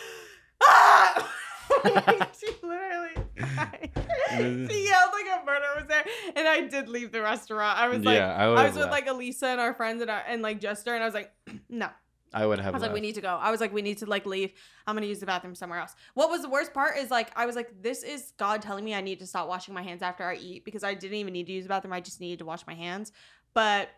[0.63, 1.33] ah.
[2.39, 4.69] she literally mm.
[4.69, 6.05] she yelled like a murder was there.
[6.35, 7.77] And i did leave the restaurant.
[7.77, 8.91] I was like yeah, I i, was with left.
[8.91, 10.93] like elisa and our friends and, our, and like jester.
[10.93, 11.31] And i was like
[11.69, 11.89] no.
[12.31, 12.75] I would have.
[12.75, 13.29] i was like we need to go.
[13.29, 14.53] I was like we need to like leave.
[14.85, 15.95] I'm gonna use the bathroom somewhere else.
[16.13, 18.93] What was the worst part is like i was like this is god telling me
[18.93, 21.47] i need to stop washing my hands after i eat because i didn't even need
[21.47, 21.93] to use the bathroom.
[21.93, 23.11] I just needed to wash my hands.
[23.53, 23.89] But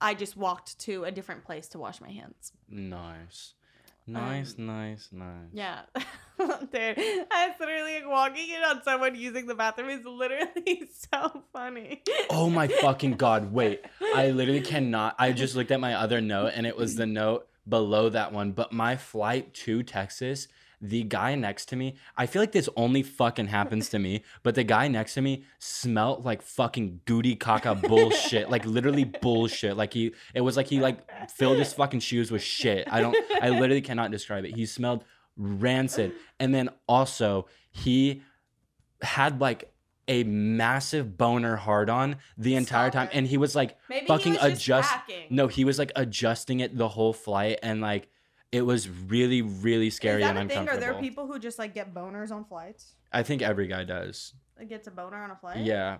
[0.00, 2.52] i just walked to a different place to wash my hands.
[2.68, 3.54] Nice,
[4.06, 5.48] nice, Um, nice, nice.
[5.52, 5.80] yeah
[6.38, 6.98] Dude,
[7.30, 12.02] I literally like, walking in on someone using the bathroom is literally so funny.
[12.30, 13.52] Oh my fucking god!
[13.52, 13.84] Wait,
[14.14, 15.16] I literally cannot.
[15.18, 18.52] I just looked at my other note, and it was the note below that one.
[18.52, 20.48] But my flight to Texas,
[20.80, 24.54] the guy next to me, I feel like this only fucking happens to me, but
[24.54, 29.76] the guy next to me smelled like fucking goody caca bullshit, like literally bullshit.
[29.76, 32.88] Like he, it was like he like filled his fucking shoes with shit.
[32.90, 34.54] I don't, I literally cannot describe it.
[34.56, 35.04] He smelled
[35.36, 38.22] rancid, and then also he
[39.02, 39.72] had like
[40.08, 44.38] a massive boner hard on the entire time, and he was like Maybe fucking he
[44.38, 44.90] was adjust.
[44.90, 45.26] packing.
[45.30, 48.08] No, he was like adjusting it the whole flight, and like
[48.52, 50.58] it was really, really scary is that and a thing?
[50.58, 50.94] Are uncomfortable.
[50.94, 52.94] there people who just like get boners on flights?
[53.12, 54.34] I think every guy does.
[54.58, 55.58] Like gets a boner on a flight?
[55.58, 55.98] Yeah,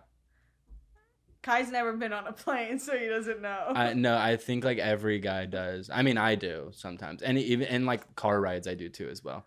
[1.42, 3.72] Kai's never been on a plane, so he doesn't know.
[3.74, 5.88] I no, I think like every guy does.
[5.92, 9.24] I mean, I do sometimes, and even in like car rides, I do too as
[9.24, 9.46] well.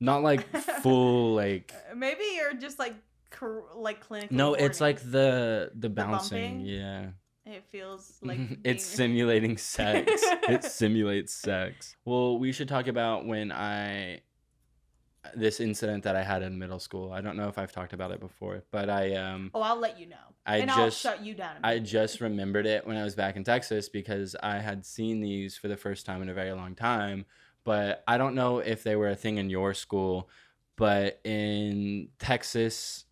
[0.00, 0.44] Not like
[0.82, 1.72] full like.
[1.94, 2.94] Maybe you're just like
[3.30, 4.32] cr- like clinically.
[4.32, 6.56] No, it's like the the bouncing.
[6.56, 6.66] bumping?
[6.66, 7.06] yeah,
[7.46, 10.10] it feels like it's simulating sex.
[10.48, 11.96] it simulates sex.
[12.04, 14.20] Well, we should talk about when I
[15.34, 17.10] this incident that I had in middle school.
[17.10, 19.98] I don't know if I've talked about it before, but I um Oh, I'll let
[19.98, 20.16] you know.
[20.46, 21.56] I and just- I'll shut you down.
[21.64, 25.56] I just remembered it when I was back in Texas because I had seen these
[25.56, 27.24] for the first time in a very long time.
[27.64, 30.28] But I don't know if they were a thing in your school,
[30.76, 33.06] but in Texas,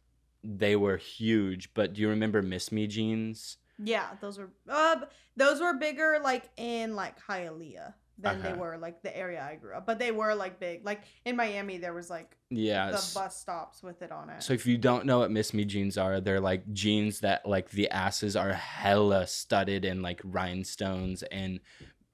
[0.44, 1.72] they were huge.
[1.72, 3.56] But do you remember Miss Me jeans?
[3.82, 4.96] Yeah, those were uh
[5.36, 9.74] those were bigger like in like Hialeah than they were like the area I grew
[9.74, 9.84] up.
[9.86, 10.84] But they were like big.
[10.84, 12.90] Like in Miami there was like Yeah.
[12.92, 14.42] the bus stops with it on it.
[14.42, 17.70] So if you don't know what Miss Me jeans are, they're like jeans that like
[17.70, 21.58] the asses are hella studded in like rhinestones and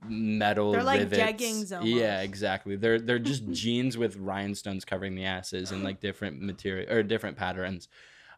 [0.09, 1.21] metal They're like rivets.
[1.43, 2.77] jeggings Yeah, exactly.
[2.77, 7.37] They're they're just jeans with rhinestones covering the asses and like different material or different
[7.37, 7.89] patterns.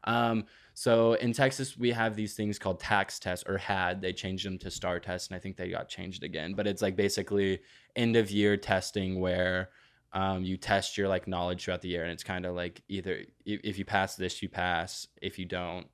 [0.05, 4.47] Um, so in Texas, we have these things called TAKS tests or had they changed
[4.47, 6.55] them to STAAR tests, and I think they got changed again.
[6.55, 7.61] But it's like basically
[7.97, 9.71] end of year testing where
[10.13, 13.25] um, you test your like knowledge throughout the year, and it's kind of like either
[13.45, 15.07] if, you pass this, you pass.
[15.21, 15.87] If you don't,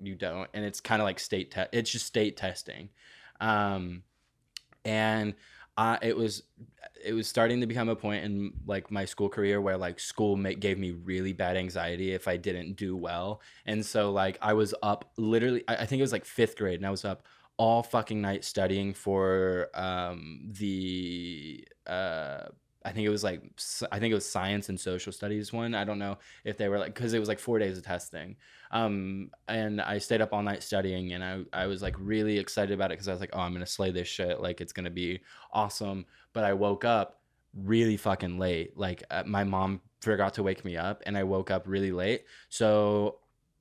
[0.00, 1.70] you don't, and it's kind of like state test.
[1.72, 2.88] It's just state testing,
[3.40, 4.02] um,
[4.84, 5.34] and
[5.78, 6.42] It was
[7.04, 10.36] it was starting to become a point in like my school career where like school
[10.36, 14.52] ma- gave me really bad anxiety if I didn't do well, and so like I
[14.54, 15.64] was up literally.
[15.68, 17.26] I, I think it was like fifth grade, and I was up
[17.58, 22.48] all fucking night studying for um the uh
[22.84, 23.42] I think it was like
[23.90, 25.74] I think it was science and social studies one.
[25.74, 28.36] I don't know if they were like because it was like four days of testing.
[28.70, 32.72] Um, and I stayed up all night studying, and I I was like really excited
[32.72, 34.40] about it because I was like, oh, I'm gonna slay this shit.
[34.40, 35.20] Like it's gonna be
[35.52, 36.06] awesome.
[36.32, 37.20] But I woke up
[37.54, 38.76] really fucking late.
[38.76, 42.24] Like uh, my mom forgot to wake me up, and I woke up really late.
[42.48, 43.18] So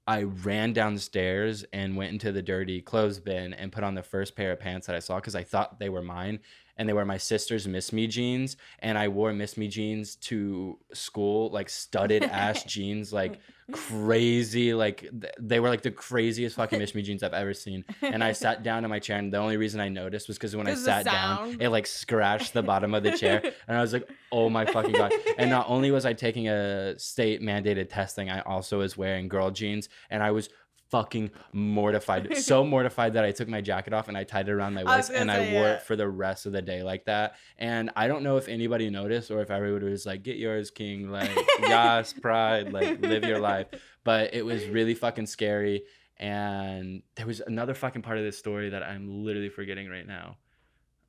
[0.07, 4.36] I ran downstairs and went into the dirty clothes bin and put on the first
[4.36, 6.39] pair of pants that I saw because I thought they were mine.
[6.82, 8.58] And they were my sister's Miss Me jeans.
[8.80, 13.39] And I wore Miss Me jeans to school, like studded ass jeans, like
[13.72, 14.74] crazy.
[14.74, 17.86] Like th- they were like the craziest fucking Miss Me jeans I've ever seen.
[18.02, 20.56] And I sat down in my chair, and the only reason I noticed was because
[20.56, 23.44] when I sat down, it like scratched the bottom of the chair.
[23.67, 25.13] And I was like, oh my fucking God.
[25.38, 29.52] And not only was I taking a state mandated testing, I also was wearing girl
[29.52, 29.88] jeans.
[30.10, 30.50] And I was
[30.91, 32.38] fucking mortified.
[32.38, 35.10] so mortified that I took my jacket off and I tied it around my waist
[35.10, 35.73] gonna and I wore yeah.
[35.73, 37.36] it for the rest of the day like that.
[37.58, 41.10] And I don't know if anybody noticed or if everybody was like, get yours, King.
[41.10, 43.67] Like, yas, pride, like, live your life.
[44.04, 45.84] But it was really fucking scary.
[46.17, 50.38] And there was another fucking part of this story that I'm literally forgetting right now.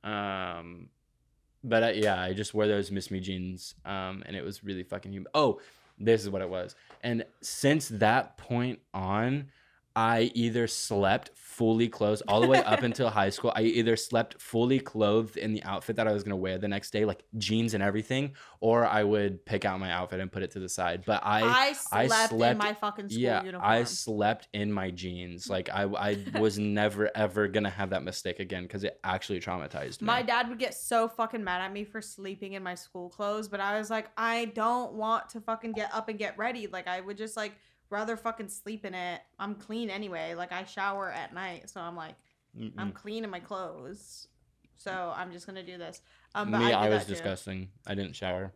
[0.03, 0.89] Um,
[1.63, 4.83] but uh, yeah, I just wore those Miss Me jeans, um, and it was really
[4.83, 5.29] fucking humid.
[5.33, 5.61] Oh,
[5.97, 6.75] this is what it was.
[7.01, 9.49] And since that point on,
[9.95, 13.53] I either slept fully clothed all the way up until high school.
[13.55, 16.91] I either slept fully clothed in the outfit that I was gonna wear the next
[16.91, 20.51] day, like jeans and everything, or I would pick out my outfit and put it
[20.51, 21.03] to the side.
[21.05, 23.69] But I, I I slept, slept- in my fucking school yeah, uniform.
[23.71, 25.49] I slept in my jeans.
[25.49, 30.01] Like I, I was never ever gonna have that mistake again because it actually traumatized
[30.01, 30.07] me.
[30.07, 33.47] My dad would get so fucking mad at me for sleeping in my school clothes,
[33.47, 36.65] but I was like, I don't want to fucking get up and get ready.
[36.65, 37.53] Like I would just like
[37.93, 39.21] rather fucking sleep in it.
[39.39, 40.33] I'm clean anyway.
[40.35, 42.15] Like I shower at night, so I'm like
[42.77, 42.93] I'm Mm-mm.
[42.93, 44.27] clean in my clothes.
[44.75, 46.01] So I'm just gonna do this.
[46.35, 47.69] Um, but me, I, I, was disgusting.
[47.87, 48.51] I didn't shower.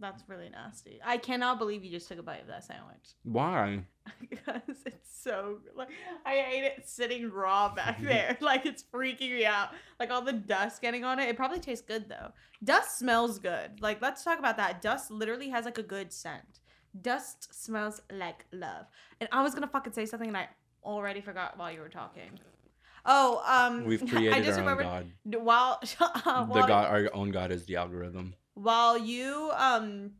[0.00, 0.98] That's really nasty.
[1.04, 3.84] I cannot believe you just took a bite of that sandwich Why?
[4.28, 5.88] because it's so like
[6.26, 8.36] I ate it sitting raw back there.
[8.40, 9.68] like it's freaking me out.
[10.00, 11.28] Like all the dust getting on it.
[11.28, 12.32] It probably tastes good though.
[12.64, 13.80] Dust smells good.
[13.80, 14.82] Like let's talk about that.
[14.82, 16.58] Dust literally has like a good scent.
[17.00, 18.86] Dust smells like love.
[19.20, 20.48] And I was gonna fucking say something and I
[20.84, 22.38] already forgot while you were talking.
[23.04, 25.06] Oh, um, We've I just our own remembered god.
[25.42, 28.34] while uh, The while, god, our own god is the algorithm.
[28.54, 30.12] while you um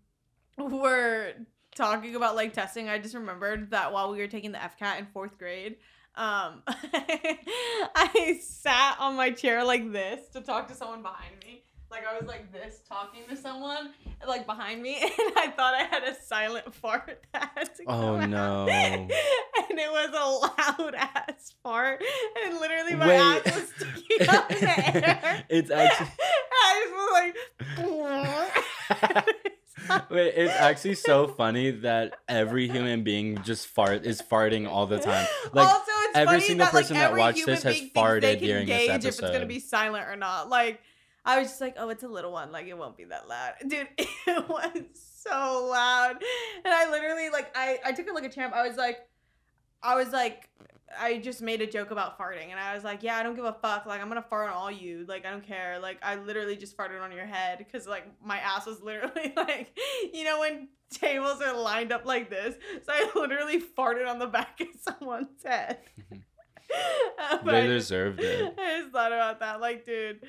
[0.59, 1.35] were
[1.75, 5.07] talking about like testing, I just remembered that while we were taking the FCAT in
[5.13, 5.77] fourth grade,
[6.15, 11.65] um I sat on my chair like this to talk to someone behind me.
[11.93, 13.91] Like I was like this talking to someone
[14.27, 18.17] like behind me and I thought I had a silent fart that had to Oh,
[18.19, 18.63] come no.
[18.63, 18.69] out.
[18.71, 19.11] and
[19.79, 20.27] it was a
[20.81, 22.03] loud ass fart
[22.45, 23.21] and literally my Wait.
[23.47, 25.45] ass was sticking up in the air.
[25.51, 26.09] it's actually
[26.53, 27.35] I just was
[29.15, 29.27] like
[30.11, 34.99] wait, it's actually so funny that every human being just fart is farting all the
[34.99, 35.27] time.
[35.53, 37.95] Like also, it's every funny single that, like, person that watched this has being thinks
[37.95, 40.49] they farted during this gauge if it's gonna be silent or not.
[40.49, 40.81] Like,
[41.25, 42.51] I was just like, oh, it's a little one.
[42.51, 43.89] Like, it won't be that loud, dude.
[43.97, 46.17] It was so loud,
[46.65, 48.53] and I literally like, I I took a look at Champ.
[48.55, 48.99] I was like,
[49.83, 50.49] I was like.
[51.01, 53.47] I just made a joke about farting, and I was like, "Yeah, I don't give
[53.47, 53.87] a fuck.
[53.87, 55.07] Like, I'm gonna fart on all you.
[55.09, 55.79] Like, I don't care.
[55.79, 59.75] Like, I literally just farted on your head because like my ass was literally like,
[60.13, 62.57] you know, when tables are lined up like this.
[62.85, 65.79] So I literally farted on the back of someone's head.
[67.19, 68.55] Uh, They I just- deserved it.
[68.59, 70.21] I just thought about that, like, dude.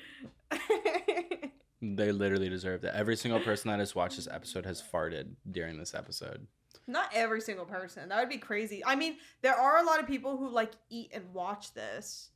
[1.96, 2.92] They literally deserve it.
[2.94, 6.46] Every single person that has watched this episode has farted during this episode.
[6.86, 8.08] Not every single person.
[8.08, 8.82] That would be crazy.
[8.84, 12.30] I mean, there are a lot of people who like eat and watch this.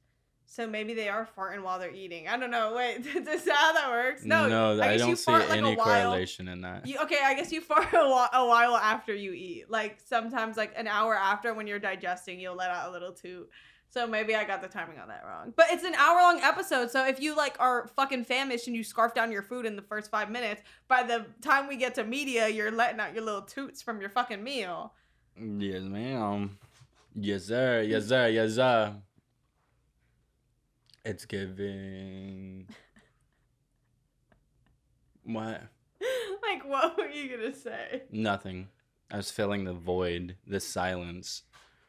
[0.50, 2.26] So maybe they are farting while they're eating.
[2.26, 2.74] I don't know.
[2.74, 4.24] Wait, is that how that works?
[4.24, 6.86] No, no, I, guess don't you see like, any correlation in that.
[6.86, 9.70] You, okay, I guess you fart a, whi- a while after you eat.
[9.70, 13.50] Like sometimes, like an hour after when you're digesting, you'll let out a little toot.
[13.90, 15.52] So maybe I got the timing on that wrong.
[15.56, 18.84] But it's an hour long episode, so if you like are fucking famished and you
[18.84, 22.04] scarf down your food in the first five minutes, by the time we get to
[22.04, 24.92] media, you're letting out your little toots from your fucking meal.
[25.36, 26.58] Yes, ma'am.
[27.14, 27.82] Yes, sir.
[27.82, 28.28] Yes, sir.
[28.28, 28.94] Yes, sir.
[31.04, 32.66] It's giving.
[35.24, 35.62] What?
[36.42, 38.02] like, what were you gonna say?
[38.10, 38.68] Nothing.
[39.10, 41.42] I was filling the void, the silence.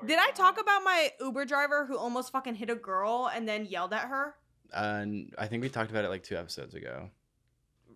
[0.06, 3.66] Did I talk about my Uber driver who almost fucking hit a girl and then
[3.66, 4.36] yelled at her?
[4.74, 7.10] And I think we talked about it like two episodes ago.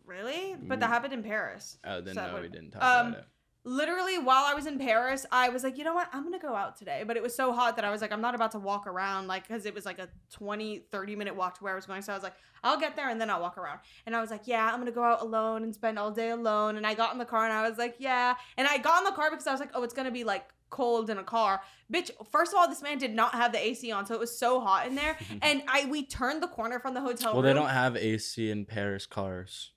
[0.06, 0.56] Really?
[0.62, 0.94] But that Mm.
[0.94, 1.78] happened in Paris.
[1.86, 3.26] Oh, then So no, we didn't talk um, about it.
[3.64, 6.10] literally while I was in Paris, I was like, you know what?
[6.12, 7.04] I'm going to go out today.
[7.08, 9.28] But it was so hot that I was like, I'm not about to walk around
[9.28, 12.02] like cuz it was like a 20 30 minute walk to where I was going.
[12.02, 12.34] So I was like,
[12.66, 13.80] I'll get there and then I'll walk around.
[14.06, 16.30] And I was like, yeah, I'm going to go out alone and spend all day
[16.32, 16.76] alone.
[16.76, 18.36] And I got in the car and I was like, yeah.
[18.58, 20.24] And I got in the car because I was like, oh, it's going to be
[20.26, 21.62] like cold in a car.
[21.94, 24.38] Bitch, first of all, this man did not have the AC on, so it was
[24.38, 25.16] so hot in there.
[25.42, 28.66] and I we turned the corner from the hotel Well, they don't have AC in
[28.66, 29.72] Paris cars.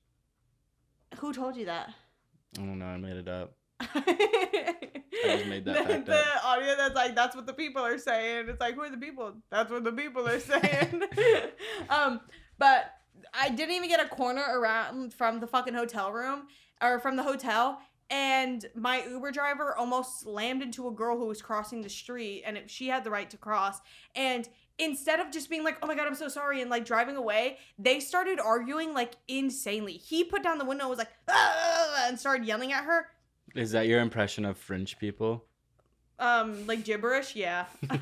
[1.19, 1.91] Who told you that?
[2.57, 2.87] I don't know.
[2.87, 3.53] I made it up.
[3.81, 8.47] I just made that the, the audio that's like that's what the people are saying.
[8.49, 9.35] It's like who are the people?
[9.51, 11.03] That's what the people are saying.
[11.91, 12.21] um,
[12.59, 12.91] but
[13.35, 16.47] I didn't even get a corner around from the fucking hotel room
[16.81, 17.79] or from the hotel.
[18.09, 22.57] And my Uber driver almost slammed into a girl who was crossing the street, and
[22.57, 23.81] it, she had the right to cross.
[24.15, 27.17] And instead of just being like, "Oh my god, I'm so sorry," and like driving
[27.17, 29.95] away, they started arguing like insanely.
[29.95, 33.09] He put down the window, and was like, "Ah," and started yelling at her.
[33.55, 35.45] Is that your impression of French people?
[36.19, 37.67] Um, like gibberish, yeah.
[37.91, 37.99] no,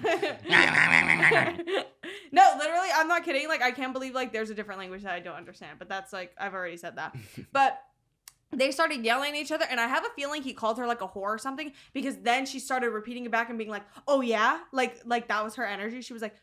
[2.58, 3.48] literally, I'm not kidding.
[3.48, 5.78] Like, I can't believe like there's a different language that I don't understand.
[5.78, 7.14] But that's like I've already said that.
[7.52, 7.80] But
[8.56, 11.00] they started yelling at each other, and I have a feeling he called her like
[11.00, 14.20] a whore or something because then she started repeating it back and being like, "Oh
[14.20, 16.00] yeah," like like that was her energy.
[16.00, 16.34] She was like.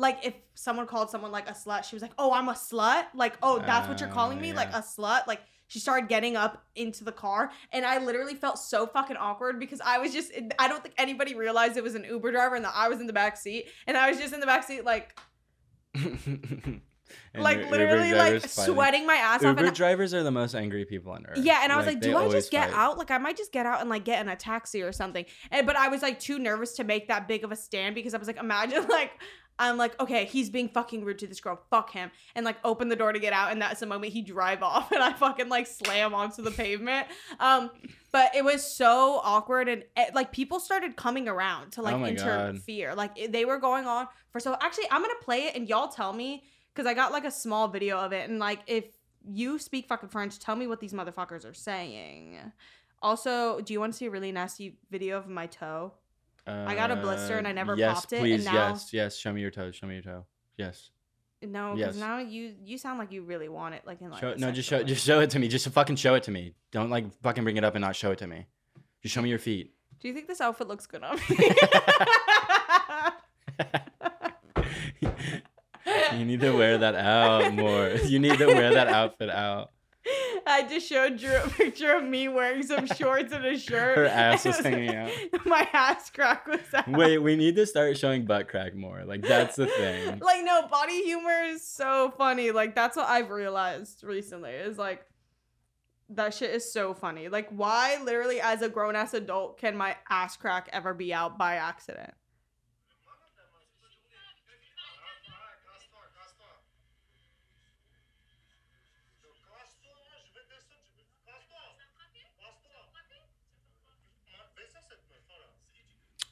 [0.00, 3.06] Like if someone called someone like a slut, she was like, "Oh, I'm a slut."
[3.14, 4.78] Like, "Oh, that's what you're calling uh, me?" Like yeah.
[4.78, 5.26] a slut.
[5.26, 9.58] Like she started getting up into the car, and I literally felt so fucking awkward
[9.60, 12.64] because I was just I don't think anybody realized it was an Uber driver and
[12.64, 14.84] that I was in the back seat, and I was just in the back seat
[14.84, 15.18] like
[17.34, 19.58] And like Uber literally like sweating my ass off.
[19.58, 21.38] Uber drivers are the most angry people on earth.
[21.38, 22.78] yeah, and I was like, they do I just get fight.
[22.78, 22.98] out?
[22.98, 25.24] Like, I might just get out and like get in a taxi or something.
[25.50, 28.14] And but I was like too nervous to make that big of a stand because
[28.14, 29.12] I was like, imagine like
[29.60, 31.60] I'm like, okay, he's being fucking rude to this girl.
[31.68, 32.12] Fuck him.
[32.36, 34.92] And like open the door to get out, and that's the moment he drive off,
[34.92, 37.08] and I fucking like slam onto the pavement.
[37.40, 37.70] Um,
[38.12, 41.98] but it was so awkward, and eh, like people started coming around to like Oh
[41.98, 42.50] my God.
[42.50, 42.94] interfere.
[42.94, 44.56] Like they were going on for so.
[44.60, 46.44] Actually, I'm gonna play it, and y'all tell me
[46.78, 48.84] because I got like a small video of it, and like if
[49.28, 50.38] you speak fucking French.
[50.38, 52.38] Tell me what these motherfuckers are saying.
[53.02, 55.92] Also, do you want to see a really nasty video of my toe?
[56.46, 58.92] I got a blister and I never Uh, yes, popped it, and Please, now- yes,
[58.92, 59.16] yes.
[59.16, 59.70] Show me your toe.
[59.72, 60.24] Show me your toe.
[60.56, 60.90] Yes.
[61.42, 62.00] No, because Yes.
[62.00, 64.68] now you you sound like you really want it, like in like Show, no, just
[64.68, 64.84] show, way.
[64.84, 65.48] just show it to me.
[65.48, 66.54] Just fucking show it to me.
[66.70, 68.46] Don't like fucking bring it up and not show it to me.
[69.02, 69.74] Just show me your feet.
[70.00, 71.50] Do you think this outfit looks good on me?
[76.16, 77.88] you need to wear that out more.
[78.04, 79.70] You need to wear that outfit out.
[80.46, 83.98] I just showed Drew a picture of me wearing some shorts and a shirt.
[83.98, 85.10] Her ass is hanging out.
[85.44, 86.88] My ass crack was out.
[86.88, 89.04] Wait, we need to start showing butt crack more.
[89.04, 90.18] Like that's the thing.
[90.20, 92.50] Like no, body humor is so funny.
[92.50, 94.52] Like that's what I've realized recently.
[94.52, 95.04] Is like
[96.10, 97.28] that shit is so funny.
[97.28, 101.36] Like why literally as a grown ass adult can my ass crack ever be out
[101.36, 102.14] by accident?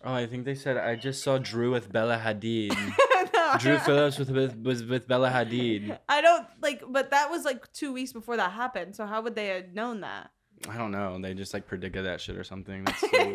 [0.06, 2.76] Oh, I think they said I just saw Drew with Bella Hadid.
[3.34, 5.98] No, Drew Phillips with, with was with Bella Hadid.
[6.08, 8.94] I don't like, but that was like two weeks before that happened.
[8.94, 10.30] So how would they have known that?
[10.68, 11.18] I don't know.
[11.20, 12.84] They just like predicted that shit or something.
[12.84, 13.32] That's so.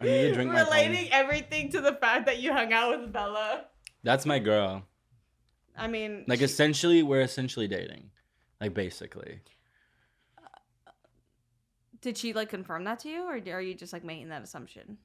[0.00, 3.64] I need to drink Relating everything to the fact that you hung out with Bella.
[4.02, 4.82] That's my girl.
[5.76, 8.10] I mean, Like essentially, we're essentially dating.
[8.60, 9.40] Like basically.
[12.00, 14.98] Did she like confirm that to you, or are you just like making that assumption?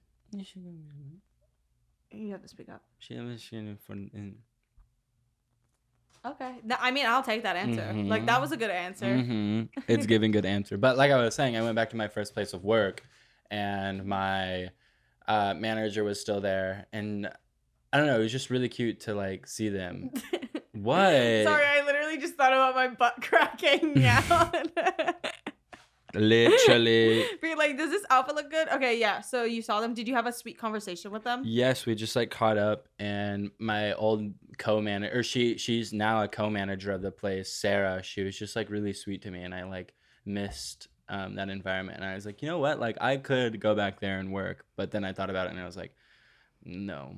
[2.11, 2.83] You have to speak up.
[2.99, 4.35] She she for in.
[6.23, 6.53] Okay.
[6.61, 7.91] Th- I mean, I'll take that answer.
[7.93, 9.05] Like that was a good answer.
[9.07, 9.69] Mhm.
[9.87, 10.77] It's giving good answer.
[10.77, 13.03] But like I was saying, I went back to my first place of work,
[13.49, 14.69] and my
[15.27, 17.27] uh, manager was still there, and
[17.91, 18.19] I don't know.
[18.19, 20.11] It was just really cute to like see them.
[20.73, 21.11] What?
[21.11, 24.55] Sorry, I literally just thought about my butt cracking out.
[26.13, 27.25] Literally.
[27.41, 28.67] Be like, does this outfit look good?
[28.69, 29.21] Okay, yeah.
[29.21, 29.93] So you saw them.
[29.93, 31.41] Did you have a sweet conversation with them?
[31.45, 36.27] Yes, we just like caught up, and my old co-manager, or she, she's now a
[36.27, 38.03] co-manager of the place, Sarah.
[38.03, 39.93] She was just like really sweet to me, and I like
[40.25, 41.97] missed um, that environment.
[41.97, 44.65] And I was like, you know what, like I could go back there and work,
[44.75, 45.93] but then I thought about it, and I was like,
[46.63, 47.15] no,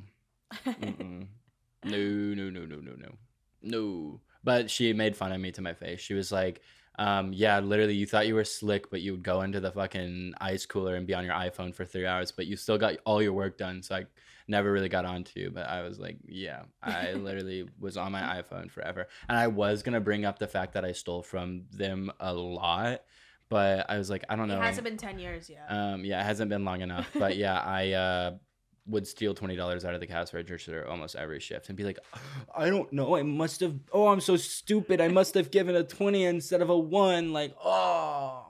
[0.65, 1.27] Mm-mm.
[1.85, 3.15] no, no, no, no, no, no,
[3.61, 4.21] no.
[4.43, 6.01] But she made fun of me to my face.
[6.01, 6.61] She was like,
[6.99, 10.33] um, yeah, literally, you thought you were slick, but you would go into the fucking
[10.39, 13.21] ice cooler and be on your iPhone for three hours, but you still got all
[13.21, 13.81] your work done.
[13.81, 14.05] So I
[14.47, 15.49] never really got onto you.
[15.49, 19.07] But I was like, yeah, I literally was on my iPhone forever.
[19.27, 22.33] And I was going to bring up the fact that I stole from them a
[22.33, 23.01] lot,
[23.49, 24.59] but I was like, I don't know.
[24.59, 25.65] It hasn't been ten years yet.
[25.69, 28.31] Um, yeah, it hasn't been long enough, but yeah, I uh,
[28.85, 31.99] would steal twenty dollars out of the cash register almost every shift and be like,
[32.15, 32.19] oh,
[32.55, 33.75] I don't know, I must have.
[33.91, 34.99] Oh, I'm so stupid.
[35.01, 37.31] I must have given a twenty instead of a one.
[37.33, 38.45] Like, oh,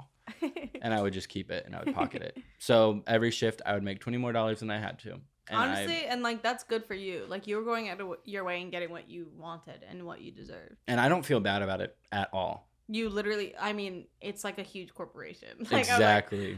[0.81, 2.37] and I would just keep it and I would pocket it.
[2.59, 5.11] So every shift, I would make twenty more dollars than I had to.
[5.49, 7.25] And I- Honestly, and like that's good for you.
[7.27, 10.21] Like you were going out of your way and getting what you wanted and what
[10.21, 10.77] you deserved.
[10.87, 12.69] and I don't feel bad about it at all.
[12.87, 15.49] You literally, I mean, it's like a huge corporation.
[15.71, 16.57] Like, I'm like,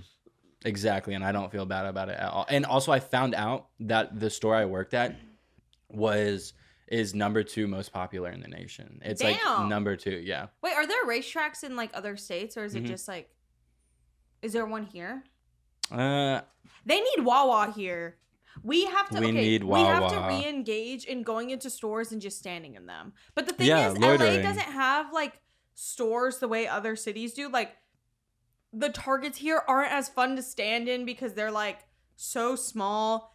[0.65, 1.13] exactly.
[1.13, 2.45] And I don't feel bad about it at all.
[2.49, 5.15] And also I found out that the store I worked at
[5.89, 6.53] was
[6.87, 8.99] is number two most popular in the nation.
[9.03, 10.47] It's like number two, yeah.
[10.61, 12.87] Wait, are there RaceTracs in like other states, or is it Mhm.
[12.87, 13.29] just like?
[14.41, 15.23] Is there one here?
[15.91, 16.41] Uh
[16.85, 18.17] They need Wawa here.
[18.63, 19.19] We have to.
[19.19, 20.27] We okay, need We have to Wawa.
[20.39, 23.13] re-engage in going into stores and just standing in them.
[23.35, 25.41] But the thing Yeah, is, LA doesn't have like
[25.73, 27.49] stores the way other cities do.
[27.49, 27.75] Like
[28.77, 31.79] the Targets here aren't as fun to stand in because they're like
[32.15, 33.33] so small.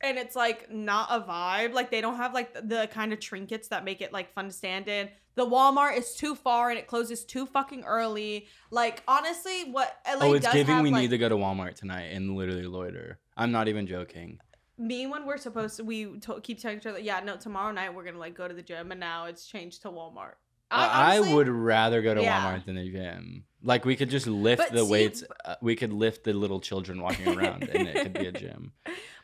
[0.00, 1.72] And it's like not a vibe.
[1.72, 4.46] Like they don't have like the, the kind of trinkets that make it like fun
[4.46, 5.08] to stand in.
[5.34, 8.46] The Walmart is too far and it closes too fucking early.
[8.70, 11.36] Like honestly, what LA Oh, it's does giving have, we like, need to go to
[11.36, 13.18] Walmart tonight and literally loiter.
[13.36, 14.38] I'm not even joking.
[14.76, 17.92] me when we're supposed to we to- keep telling each other yeah no tomorrow night
[17.92, 20.34] we're gonna like go to the gym and now it's changed to walmart
[20.70, 22.40] I, honestly- would rather go to Yeah.
[22.54, 23.42] Walmart than the gym.
[23.62, 25.24] Like we could just lift But the see- weights.
[25.44, 28.72] Uh, we could lift the little children walking around, and it could be a gym.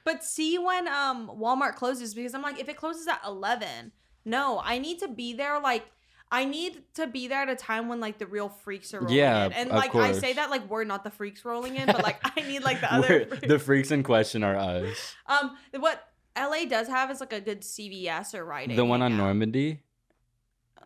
[0.04, 3.90] but see when um walmart closes because i'm like if it closes at 11
[4.26, 5.84] no i need to be there like
[6.32, 9.14] I need to be there at a time when like the real freaks are rolling
[9.14, 9.52] Yeah, in.
[9.52, 12.40] And like I say that like we're not the freaks rolling in, but like I
[12.40, 13.46] need like the other freaks.
[13.46, 15.14] the freaks in question are us.
[15.26, 16.02] um what
[16.36, 18.78] LA does have is like a good CVS or Rite Aid.
[18.78, 19.26] The one on hangout.
[19.36, 19.80] Normandie.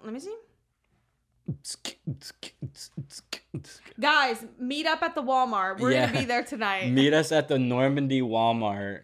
[0.05, 0.34] Let me see.
[4.01, 5.80] Guys, meet up at the Walmart.
[5.80, 6.07] We're Yeah.
[6.07, 6.90] gonna be there tonight.
[6.90, 9.03] Meet us at the Normandie Walmart.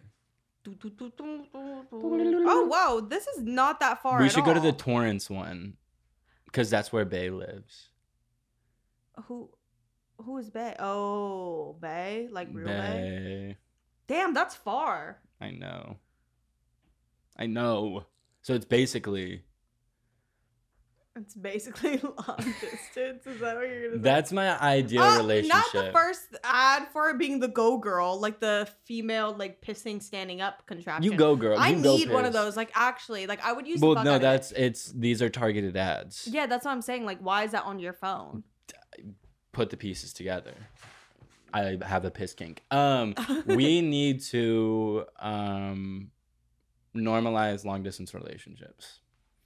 [0.67, 4.21] Oh wow, this is not that far.
[4.21, 4.71] we should go to the.
[4.71, 5.77] Torrance one.
[6.45, 7.89] because that's where Bay lives.
[9.25, 9.49] Who
[10.21, 10.75] who is Bay?
[10.79, 12.27] Oh, Bay?
[12.31, 12.73] Like real Bay?
[12.73, 13.57] Bay.
[14.07, 15.19] Damn, that's far.
[15.41, 15.97] I know.
[17.37, 18.05] I know.
[18.41, 19.43] So it's basically
[21.17, 23.25] It's basically long distance.
[23.25, 24.01] Is that what you're gonna say?
[24.01, 25.55] that's my ideal Uh, relationship.
[25.73, 30.65] Not the first ad for being the GoGirl, like the female like pissing standing up
[30.67, 31.09] contraption.
[31.09, 31.57] you go, girl.
[31.57, 32.57] I You need one of those.
[32.57, 33.79] Like actually, like I would use.
[33.79, 34.21] Well, no, of it.
[34.21, 34.91] that's it's.
[34.91, 36.27] These are targeted ads.
[36.29, 37.05] Yeah, that's what I'm saying.
[37.05, 38.43] Like, why is that on your phone?
[39.53, 40.53] Put the pieces together.
[41.53, 42.61] I have a piss kink.
[42.71, 46.11] Um, we need to um
[46.93, 48.99] normalize long distance relationships.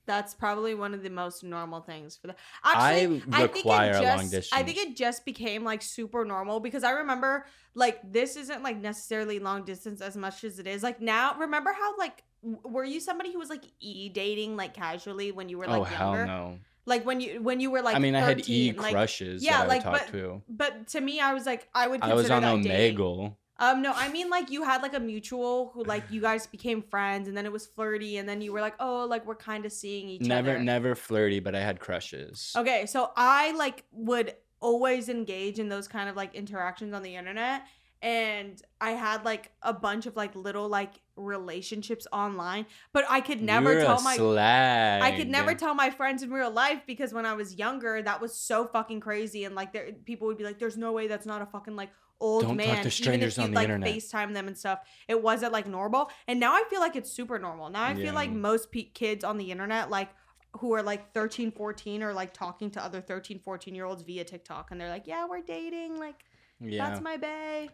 [0.10, 2.36] That's probably one of the most normal things for the.
[2.64, 6.60] Actually, I, require think it long just, I think it just became like super normal
[6.60, 7.46] because I remember
[7.76, 11.36] like this isn't like necessarily long distance as much as it is like now.
[11.38, 15.48] Remember how like w- were you somebody who was like e dating like casually when
[15.48, 16.26] you were like oh hell younger?
[16.26, 16.60] no!
[16.88, 19.44] Like when you when you were like I mean, I had e 13, like, crushes
[19.44, 20.42] yeah, that I like, would talk but- to.
[20.50, 22.02] But to me, I was like, I would.
[22.02, 23.36] I was on that dating.
[23.60, 26.82] Um, no, I mean like you had like a mutual who like you guys became
[26.82, 29.66] friends, and then it was flirty, and then you were like, oh, like we're kind
[29.66, 30.60] of seeing each Never, other.
[30.60, 32.54] never never flirty, but I had crushes.
[32.56, 37.16] Okay, so I like would always engage in those kind of like interactions on the
[37.18, 37.64] internet,
[38.02, 43.42] and I had like a bunch of like little like relationships online, but I could
[43.42, 44.16] never You're tell my.
[44.16, 45.02] slag.
[45.02, 48.22] I could never tell my friends in real life because when I was younger, that
[48.22, 51.26] was so fucking crazy, and like there, people would be like, "There's no way that's
[51.26, 51.90] not a fucking like
[52.20, 53.96] old Don't talk man." to Even strangers if you on the like internet.
[53.96, 56.12] FaceTime them and stuff, it wasn't like normal.
[56.28, 57.70] And now I feel like it's super normal.
[57.70, 60.10] Now I feel like most pe- kids on the internet, like
[60.58, 64.24] who are like 13, 14, are like talking to other 13, 14 year olds via
[64.24, 65.98] TikTok, and they're like, "Yeah, we're dating.
[66.00, 66.24] Like
[66.60, 66.90] Yeah.
[66.90, 67.70] that's my bae."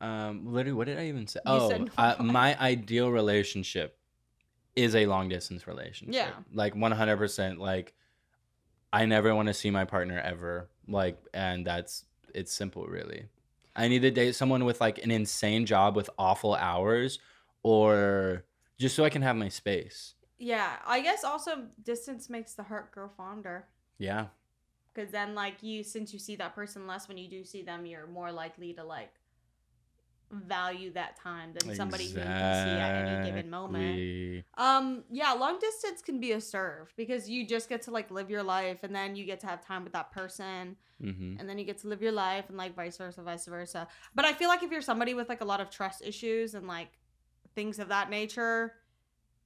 [0.00, 1.40] Um, literally, what did I even say?
[1.44, 3.98] You oh, uh, my ideal relationship
[4.76, 6.14] is a long distance relationship.
[6.14, 6.30] Yeah.
[6.52, 7.58] like one hundred percent.
[7.58, 7.94] Like,
[8.92, 10.70] I never want to see my partner ever.
[10.86, 13.24] Like, and that's it's simple, really.
[13.78, 17.20] I need to date someone with like an insane job with awful hours,
[17.62, 18.44] or
[18.78, 20.14] just so I can have my space.
[20.38, 23.68] Yeah, I guess also distance makes the heart grow fonder.
[23.98, 24.28] Yeah,
[24.94, 27.86] Because then, like, you, since you see that person less when you do see them,
[27.86, 29.12] you're more likely to, like,
[30.30, 34.44] value that time than somebody who you can see at any given moment.
[34.56, 38.30] Um, yeah, long distance can be a serve because you just get to, like, live
[38.30, 41.38] your life and then you get to have time with that person Mm-hmm.
[41.38, 43.86] and then you get to live your life and, like, vice versa, vice versa.
[44.16, 46.66] But I feel like if you're somebody with, like, a lot of trust issues and,
[46.66, 46.88] like,
[47.54, 48.74] things of that nature,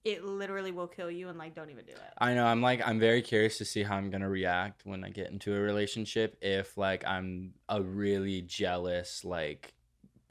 [0.02, 2.00] it literally will kill you and, like, don't even do it.
[2.16, 2.46] I know.
[2.46, 5.54] I'm like, I'm very curious to see how I'm gonna react when I get into
[5.54, 6.38] a relationship.
[6.40, 9.74] If like I'm a really jealous like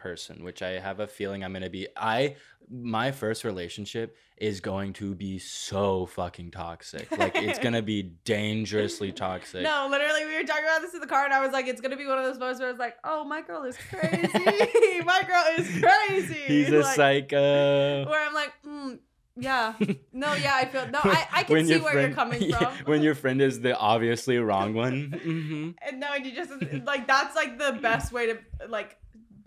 [0.02, 1.88] person, which I have a feeling I'm gonna be.
[1.96, 2.36] I
[2.70, 7.12] my first relationship is going to be so fucking toxic.
[7.16, 9.62] Like it's gonna be dangerously toxic.
[9.62, 11.82] No, literally, we were talking about this in the car, and I was like, "It's
[11.82, 15.02] gonna be one of those moments where I was like, oh, my girl is crazy.
[15.06, 16.34] my girl is crazy.
[16.48, 18.06] He's a like, psycho.
[18.10, 19.00] Where I'm like, mm,
[19.38, 19.74] yeah,
[20.12, 22.86] no, yeah, I feel no, I, I can see where you're friend- coming yeah, from.
[22.86, 25.12] when your friend is the obviously wrong one.
[25.24, 26.52] hmm and no, and you just
[26.86, 28.38] like that's like the best way to
[28.68, 28.98] like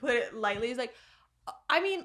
[0.05, 0.71] put it lightly.
[0.71, 0.95] Is like,
[1.69, 2.05] I mean,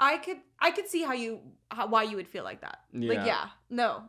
[0.00, 1.40] I could I could see how you
[1.70, 2.80] how, why you would feel like that.
[2.92, 3.24] Like, Yeah.
[3.26, 4.08] yeah, no,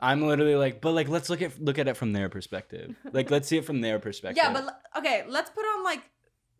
[0.00, 2.94] I'm literally like, but like, let's look at look at it from their perspective.
[3.12, 4.42] Like, let's see it from their perspective.
[4.44, 6.02] Yeah, but okay, let's put on like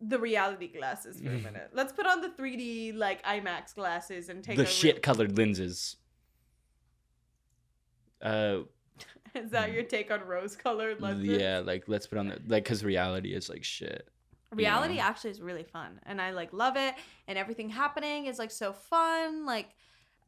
[0.00, 1.42] the reality glasses for a Mhm.
[1.44, 1.70] minute.
[1.72, 5.96] Let's put on the 3D like IMAX glasses and take the shit colored lenses.
[8.20, 8.60] Uh,
[9.34, 11.26] Is that your take on rose-colored lenses?
[11.40, 14.08] yeah, like let's put on the like, cause reality is like shit.
[14.54, 15.06] Reality Yeah.
[15.08, 16.94] actually is really fun, and I like love it,
[17.28, 19.44] and everything happening is like so fun.
[19.46, 19.70] Like,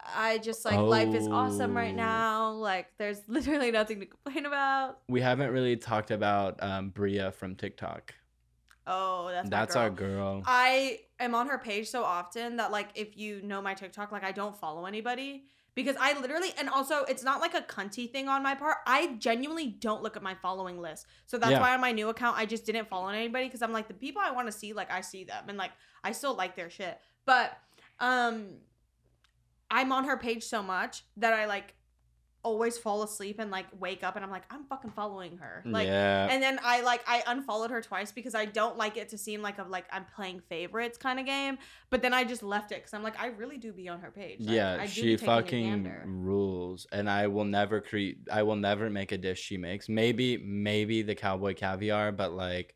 [0.01, 1.97] I just like life is awesome right Oh.
[1.97, 2.51] now.
[2.53, 4.99] Like, there's literally nothing to complain about.
[5.09, 8.15] We haven't really talked about um Bria from TikTok.
[8.89, 9.83] Oh, that's That's girl.
[9.83, 10.43] our girl.
[10.47, 14.23] I am on her page so often that like if you know my TikTok, like
[14.25, 15.45] I don't follow anybody
[15.77, 18.79] because I literally and also it's not like a cunty thing on my part.
[18.87, 21.07] I genuinely don't look at my following list.
[21.27, 21.61] So that's Yeah.
[21.61, 24.21] why on my new account I just didn't follow anybody because I'm like the people
[24.25, 25.71] I want to see, like I see them and like
[26.03, 26.99] I still like their shit.
[27.27, 27.57] But
[28.01, 28.57] um
[29.71, 31.75] I'm on her page so much that I like
[32.47, 35.63] always fall asleep and like wake up and I'm like, I'm fucking following her.
[35.67, 36.29] Like yeah.
[36.31, 39.43] and then I like I unfollowed her twice because I don't like it to seem
[39.43, 41.59] like a like I'm playing favorites kind of game.
[41.91, 44.11] But then I just left it because I'm like I really do be on her
[44.11, 44.41] page.
[44.41, 48.19] Like, yeah, I do she be taking a fucking rules, and I will never create.
[48.33, 49.89] I will never make a dish she makes.
[49.89, 52.75] Maybe, maybe the cowboy caviar, but like,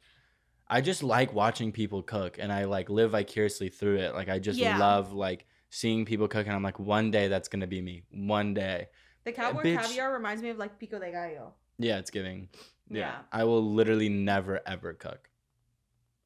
[0.69, 4.15] I just like watching people cook, and I like live vicariously through it.
[4.15, 4.79] Like, I just Yeah.
[4.79, 8.03] love like seeing people cook, and I'm like, one day that's gonna be me.
[8.11, 8.89] One day.
[9.25, 9.81] The cowboy bitch.
[9.83, 11.55] caviar reminds me of like pico de gallo.
[11.79, 12.49] Yeah, it's giving.
[12.89, 12.99] Yeah.
[12.99, 13.19] Yeah.
[13.33, 15.29] I will literally never ever cook.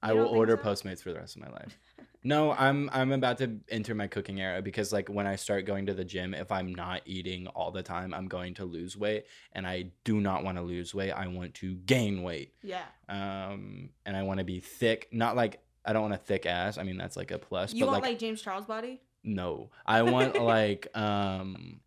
[0.02, 0.68] I will order so?
[0.68, 1.78] Postmates for the rest of my life.
[2.24, 5.86] no, I'm I'm about to enter my cooking era because like when I start going
[5.86, 9.24] to the gym, if I'm not eating all the time, I'm going to lose weight
[9.52, 11.12] and I do not want to lose weight.
[11.12, 12.52] I want to gain weight.
[12.62, 12.84] Yeah.
[13.08, 16.76] Um and I want to be thick, not like I don't want a thick ass.
[16.76, 19.00] I mean that's like a plus, You but want like, like, James Charles body?
[19.22, 19.70] no.
[19.86, 21.80] I want like um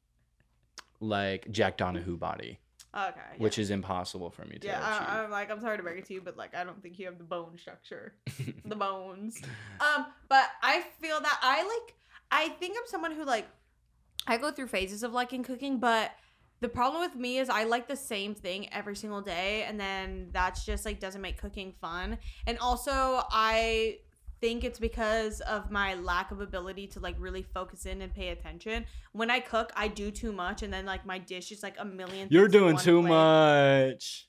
[1.00, 2.60] like Jack Donahue body,
[2.96, 3.16] Okay.
[3.34, 3.38] Yeah.
[3.38, 5.08] which is impossible for me to yeah, achieve.
[5.08, 6.98] I, I'm like, I'm sorry to break it to you, but like, I don't think
[7.00, 8.14] you have the bone structure,
[8.66, 9.40] the bones.
[9.80, 11.96] Um, but I feel that I like,
[12.32, 13.48] I think I'm someone who like,
[14.26, 16.12] I go through phases of liking cooking, but
[16.60, 20.30] the problem with me is I like the same thing every single day, and then
[20.32, 22.18] that's just like doesn't make cooking fun.
[22.48, 24.00] And also, I
[24.40, 28.30] think it's because of my lack of ability to like really focus in and pay
[28.30, 28.86] attention.
[29.12, 31.86] When I cook, I do too much, and then like my dish is like a
[31.86, 32.28] million.
[32.32, 33.10] You're doing too plate.
[33.10, 34.28] much.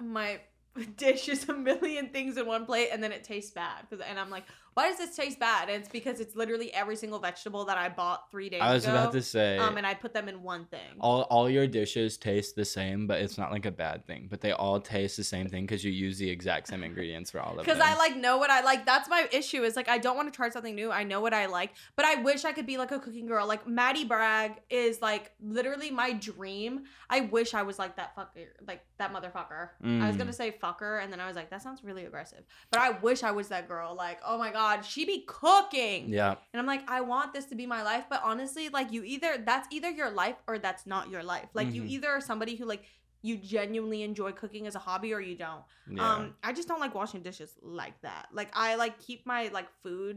[0.00, 0.40] my
[0.96, 3.88] dish is a million things in one plate and then it tastes bad.
[3.90, 4.44] 'Cause- and i'm like
[4.74, 5.68] why does this taste bad?
[5.68, 8.84] And it's because it's literally every single vegetable that i bought three days I was
[8.84, 10.78] ago about to say um and i put them in one thing.
[11.00, 14.28] All all your dishes taste the same, but it's not like a bad thing.
[14.30, 17.40] But they all taste the same thing because you use the exact same ingredients for
[17.40, 17.64] all of them.
[17.64, 18.86] because i like know what i like.
[18.86, 20.92] That's my issue is like i don't want to try something new.
[20.92, 23.48] I know what i like but i wish i could be like a cooking girl.
[23.48, 26.84] Like maddie bragg is like literally my dream.
[27.10, 29.70] I wish i was like that fucker like that motherfucker.
[29.84, 30.18] I was Mm.
[30.18, 33.22] gonna say fucker and then i was like that sounds really aggressive but i wish
[33.22, 36.82] i was that girl like oh my god she be cooking Yeah, And I'm like,
[36.90, 40.10] I want this to be my life, but honestly, like you either that's either your
[40.10, 41.48] life or that's not your life.
[41.54, 41.88] Like you Mhm.
[41.94, 42.84] either are somebody who like
[43.22, 45.64] you genuinely enjoy cooking as a hobby or you don't.
[45.88, 46.14] yeah.
[46.16, 48.28] Um I just don't like washing dishes like that.
[48.32, 50.16] Like I like keep my like food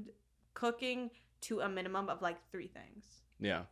[0.54, 1.10] cooking
[1.48, 3.04] to a minimum of like 3 things.
[3.40, 3.64] yeah.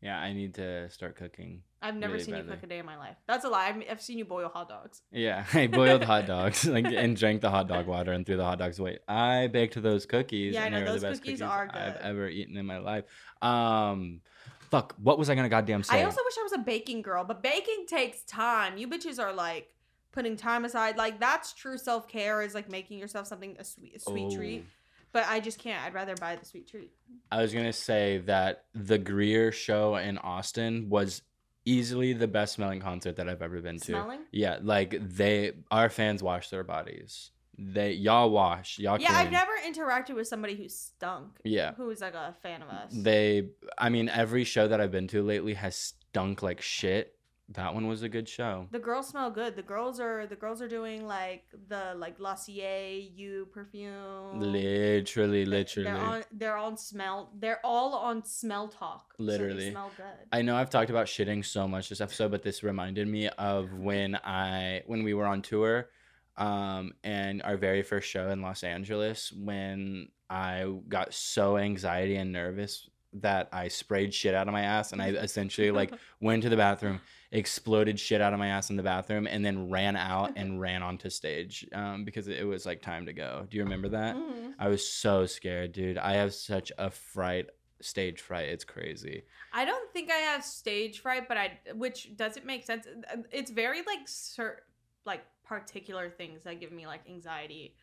[0.00, 1.62] Yeah, I need to start cooking.
[1.84, 3.16] I've never Really seen you cook a day in my life.
[3.26, 3.66] That's a lie.
[3.66, 5.02] I've, I've seen you boil hot dogs.
[5.12, 8.44] Yeah, I boiled hot dogs like and drank the hot dog water and threw the
[8.44, 9.00] hot dogs away.
[9.06, 10.54] I baked those cookies.
[10.54, 12.56] Yeah, I and know, they were those the best cookies cookies are I've ever eaten
[12.56, 13.04] in my life.
[13.42, 14.22] Um,
[14.70, 16.00] fuck, what was I gonna goddamn say?
[16.00, 18.78] I also wish I was a baking girl, but baking takes time.
[18.78, 19.68] You bitches are like
[20.10, 20.96] putting time aside.
[20.96, 24.64] Like that's true self care is like making yourself something a sweet a sweet treat.
[24.64, 24.70] Oh.
[25.12, 25.84] But I just can't.
[25.84, 26.92] I'd rather buy the sweet treat.
[27.30, 31.20] I was gonna say that the Greer show in Austin was
[31.64, 33.84] easily the best smelling concert that I've ever been to.
[33.84, 34.20] Smelling?
[34.32, 37.30] Yeah, like they our fans wash their bodies.
[37.56, 41.38] They y'all wash, y'all Yeah, I've never interacted with somebody who stunk.
[41.44, 41.74] Yeah.
[41.74, 42.90] Who was like a fan of us.
[42.92, 47.13] They I mean every show that I've been to lately has stunk like shit.
[47.50, 48.68] That one was a good show.
[48.70, 49.54] the girls smell good.
[49.54, 54.40] The girls are the girls are doing like the like Glossier You perfume.
[54.40, 55.90] Literally, literally.
[55.90, 57.30] They're on they're on smell.
[57.38, 59.12] They're all on smell talk.
[59.18, 59.70] so they Literally.
[59.72, 60.26] smell good.
[60.32, 63.72] I know I've talked about shitting so much this episode, but this reminded me of
[63.74, 65.90] when I when we were on tour,
[66.38, 72.32] um, and our very first show in Los Angeles when I got so anxiety and
[72.32, 76.48] nervous that I sprayed shit out of my ass and I essentially like went to
[76.48, 77.00] the bathroom,
[77.34, 80.82] exploded shit out of my ass in the bathroom, and then ran out and ran
[80.82, 83.46] onto stage um, because it was like time to go.
[83.50, 84.16] Do you remember that?
[84.16, 84.54] Mhm.
[84.58, 85.98] I was so scared, dude.
[85.98, 88.48] I have such a fright, stage fright.
[88.48, 89.24] It's crazy.
[89.52, 92.86] I don't think I have stage fright, but I which doesn't make sense.
[93.30, 94.62] It's very like certain
[95.04, 97.74] like particular things that give me like anxiety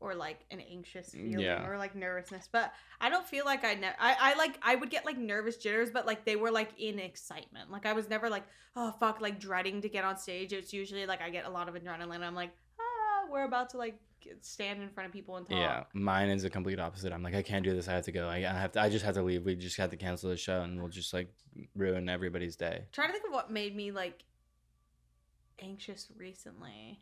[0.00, 1.66] or like an anxious feeling Yeah.
[1.66, 2.48] or like nervousness.
[2.50, 5.56] But I don't feel like I ne- I I like I would get like nervous
[5.56, 7.70] jitters, but like they were like in excitement.
[7.70, 8.44] Like I was never like
[8.76, 10.52] oh fuck like dreading to get on stage.
[10.52, 12.22] It's usually like I get a lot of adrenaline.
[12.22, 13.98] I'm like ah we're about to like
[14.40, 15.56] stand in front of people and talk.
[15.58, 17.12] Yeah, mine is a complete opposite.
[17.12, 17.88] I'm like, I can't do this.
[17.88, 18.28] I have to go.
[18.28, 18.80] I, I have to.
[18.82, 19.44] I just have to leave.
[19.44, 21.28] We just have to cancel the show, and we'll just like
[21.74, 22.84] ruin everybody's day.
[22.92, 24.24] Trying to think of what made me like
[25.60, 27.00] anxious recently.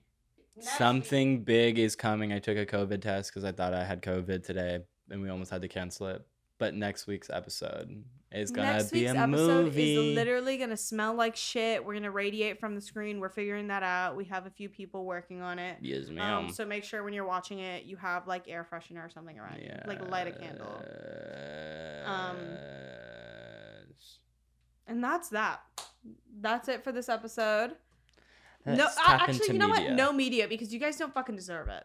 [0.61, 2.33] Something big is coming.
[2.33, 4.81] I took a COVID test because I thought I had COVID today,
[5.11, 6.27] and we almost had to cancel it.
[6.59, 8.03] But next week's episode
[8.33, 10.11] is gonna Next be week's a episode movie.
[10.11, 11.85] is literally gonna smell like shit.
[11.85, 13.21] We're gonna radiate from the screen.
[13.21, 14.17] We're figuring that out.
[14.17, 15.77] We have a few people working on it.
[15.83, 16.47] yes, ma'am.
[16.47, 19.39] Um, so make sure when you're watching it, you have like air freshener or something
[19.39, 19.71] around you.
[19.87, 20.83] Like light a candle.
[22.07, 22.37] Um,
[23.91, 24.19] Yes.
[24.87, 25.61] And that's that.
[26.41, 27.73] That's it for this episode.
[28.67, 29.89] No, actually, you know media.
[29.91, 29.97] what?
[29.97, 31.85] No media because you guys don't fucking deserve it.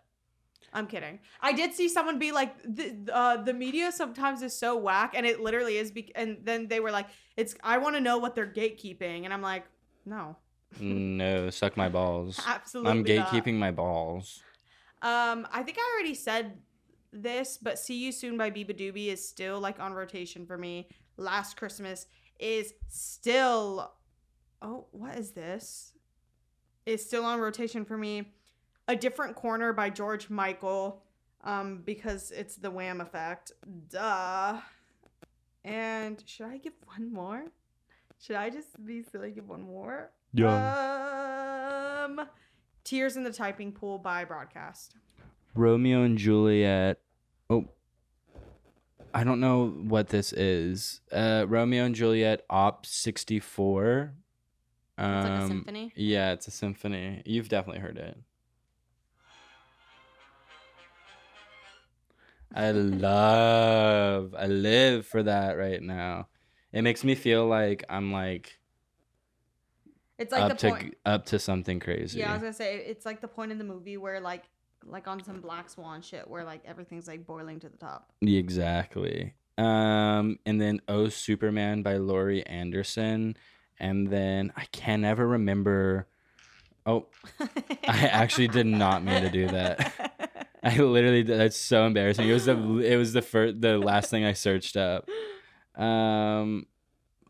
[0.74, 1.20] I'm kidding.
[1.42, 5.26] I did see someone be like, the, uh, the media sometimes is so whack, and
[5.26, 5.92] it literally is.
[5.92, 9.34] Be- and then they were like, "It's I want to know what they're gatekeeping," and
[9.34, 9.66] I'm like,
[10.06, 10.38] "No,
[10.80, 12.40] No, suck my balls.
[12.48, 13.28] absolutely." I'm not.
[13.28, 14.42] gatekeeping my balls.
[15.02, 16.58] Um, I think I already said
[17.12, 20.88] this, but "See You Soon" by beabadoobee is still like on rotation for me.
[21.18, 22.08] Last Christmas
[22.40, 23.94] is still.
[24.62, 25.91] Oh, what is this?
[26.86, 28.32] Is still on rotation for me.
[28.88, 31.04] A Different Corner by George Michael.
[31.44, 33.52] Um, because it's the Wham effect.
[33.90, 34.60] Duh.
[35.64, 37.46] And should I give one more?
[38.20, 39.32] Should I just be silly?
[39.32, 40.12] Give one more.
[40.38, 42.28] Um,
[42.84, 44.96] Tears in the Typing Pool by Broadcast.
[45.56, 47.00] Romeo and Juliet.
[47.50, 47.66] Oh,
[49.14, 51.02] I don't know what this is.
[51.12, 54.14] Uh, Romeo and Juliet, Op sixty four.
[55.04, 55.94] Um, It's like a symphony.
[55.96, 57.22] Yeah, it's a symphony.
[57.26, 58.18] You've definitely heard it.
[62.54, 66.28] I love, I live for that right now.
[66.74, 68.60] It makes me feel like I'm like
[70.18, 70.98] It's like up the to point.
[71.06, 72.20] up to something crazy.
[72.20, 74.44] Yeah, I was gonna say it's like the point in the movie where like
[74.86, 78.12] like on some black swan shit where like everything's like boiling to the top.
[78.22, 79.34] Exactly.
[79.58, 83.36] Um, and then Oh Superman by Laurie Anderson,
[83.82, 86.08] and then I can never remember.
[86.86, 87.08] Oh,
[87.40, 90.48] I actually did not mean to do that.
[90.64, 92.30] I literally did- that's so embarrassing.
[92.30, 95.10] It was the it was the first the last thing I searched up,
[95.76, 96.66] um,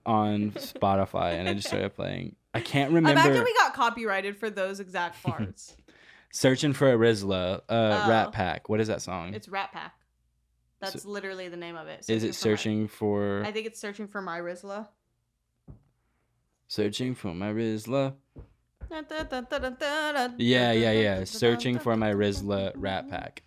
[0.05, 2.35] on Spotify, and I just started playing.
[2.53, 3.19] I can't remember.
[3.21, 5.75] Imagine we got copyrighted for those exact parts.
[6.33, 8.09] Searching for a Rizla, uh, Oh.
[8.09, 8.69] Rat Pack.
[8.69, 9.33] What is that song?
[9.33, 9.93] it's Rat Pack.
[10.79, 12.05] That's literally the name of it.
[12.09, 14.87] is it for My- searching for I think it's searching for my Rizla.
[16.71, 18.13] Searching for my Rizla?
[20.37, 21.23] Yeah, yeah, yeah.
[21.25, 23.43] Searching for my Rizla Rat Pack.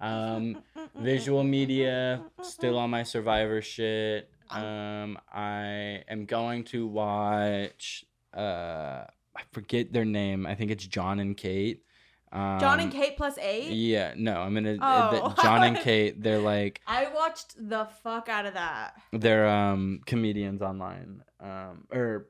[0.00, 0.62] Um,
[0.94, 4.30] visual media still on my Survivor shit.
[4.50, 8.04] Um, I am going to watch.
[8.36, 9.04] Uh,
[9.36, 10.46] I forget their name.
[10.46, 11.82] I think it's John and Kate.
[12.30, 13.70] Um, John and Kate plus eight.
[13.72, 14.76] Yeah, no, I'm gonna.
[14.80, 15.32] Oh.
[15.34, 16.22] the- John and Kate.
[16.22, 18.94] They're like I watched the fuck out of that.
[19.12, 21.22] they're um comedians online.
[21.40, 22.26] Um, or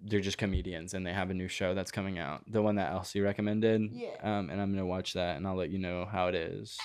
[0.00, 2.42] they're just comedians, and they have a new show that's coming out.
[2.46, 3.90] The one that Elsie recommended.
[3.92, 4.16] Yeah.
[4.22, 6.78] Um, and I'm gonna watch that, and I'll let you know how it is.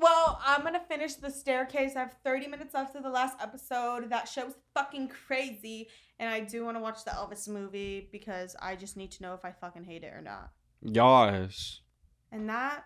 [0.00, 1.94] Well, I'm gonna finish the staircase.
[1.96, 4.10] I have 30 minutes left of the last episode.
[4.10, 8.56] That show show's fucking crazy, and I do want to watch the Elvis movie because
[8.60, 10.50] I just need to know if I fucking hate it or not.
[10.82, 11.80] Yes.
[12.32, 12.84] And that,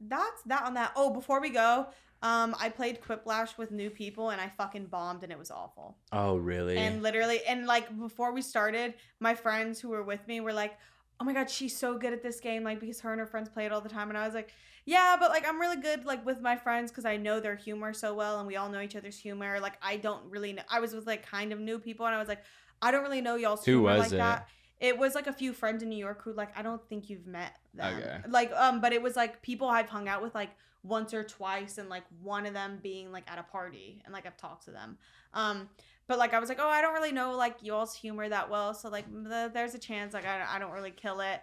[0.00, 0.92] that's that on that.
[0.96, 1.86] Oh, before we go,
[2.22, 5.96] um, I played Quiplash with new people, and I fucking bombed, and it was awful.
[6.12, 6.76] Oh, really?
[6.76, 10.76] And literally, and like before we started, my friends who were with me were like,
[11.20, 13.48] "Oh my god, she's so good at this game!" Like because her and her friends
[13.48, 14.50] play it all the time, and I was like,
[14.84, 17.92] "Yeah, but like I'm really good like with my friends because I know their humor
[17.92, 19.60] so well, and we all know each other's humor.
[19.60, 20.62] Like I don't really know.
[20.68, 22.42] I was with like kind of new people, and I was like,
[22.82, 24.16] I don't really know y'all's Who humor was like it?
[24.16, 24.48] that.
[24.80, 27.26] It was like a few friends in New York who like I don't think you've
[27.28, 27.96] met them.
[27.96, 28.18] Okay.
[28.28, 30.50] Like um, but it was like people I've hung out with like
[30.88, 34.26] once or twice, and like one of them being like at a party, and like
[34.26, 34.96] I've talked to them.
[35.34, 35.68] Um,
[36.06, 38.74] but like I was like, oh, I don't really know like y'all's humor that well,
[38.74, 41.40] so like th- there's a chance like I, I don't really kill it,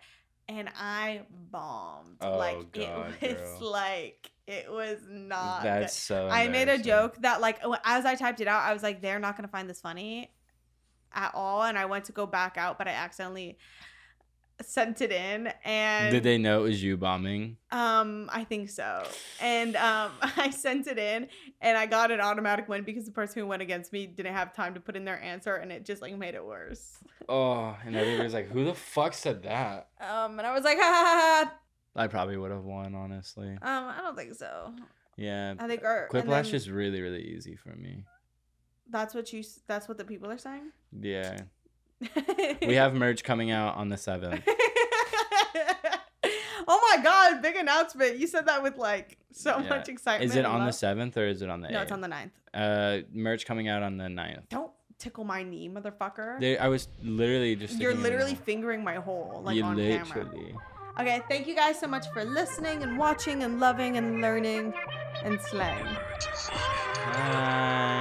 [0.49, 1.21] and I
[1.51, 2.17] bombed.
[2.21, 3.71] Oh, like God, it was girl.
[3.71, 5.63] like it was not.
[5.63, 6.27] That's so.
[6.27, 9.19] I made a joke that like as I typed it out, I was like, they're
[9.19, 10.31] not gonna find this funny
[11.13, 13.57] at all, and I went to go back out, but I accidentally
[14.61, 17.57] sent it in, and Did they know it was you bombing?
[17.71, 19.03] um, I think so.
[19.41, 21.27] And um, I sent it in,
[21.61, 24.53] and I got an automatic win because the person who went against me didn't have
[24.53, 26.97] time to put in their answer, and it just like made it worse.
[27.27, 30.83] Oh, and everybody's like, "Who the fuck said that?" Um, and I was like, ha
[30.83, 31.53] ha ha
[31.95, 33.49] I probably would have won, honestly.
[33.49, 34.71] Um, I don't think so.
[35.17, 35.55] Yeah.
[35.57, 38.03] I think our Quiplash then is really, really easy for me.
[38.91, 39.43] that's what you.
[39.65, 40.71] That's what the people are saying.
[40.91, 41.39] Yeah.
[42.67, 44.41] We have merch coming out on the seventh.
[46.67, 47.41] oh my god!
[47.41, 48.17] Big announcement.
[48.17, 49.69] You said that with like so Yeah.
[49.69, 50.29] much excitement.
[50.31, 52.31] Is it on the seventh or is it on the No, it's on the 9th.
[52.53, 54.47] Uh, merch coming out on the 9th.
[54.49, 56.39] Don't tickle my knee, motherfucker.
[56.39, 57.79] There, I was literally just.
[57.79, 60.23] You're sticking it in literally fingering my hole like you on camera.
[60.23, 60.55] literally.
[60.97, 64.73] Okay, thank you guys so much for listening and watching and loving and learning
[65.23, 65.85] and slaying.
[67.11, 67.91] Bye.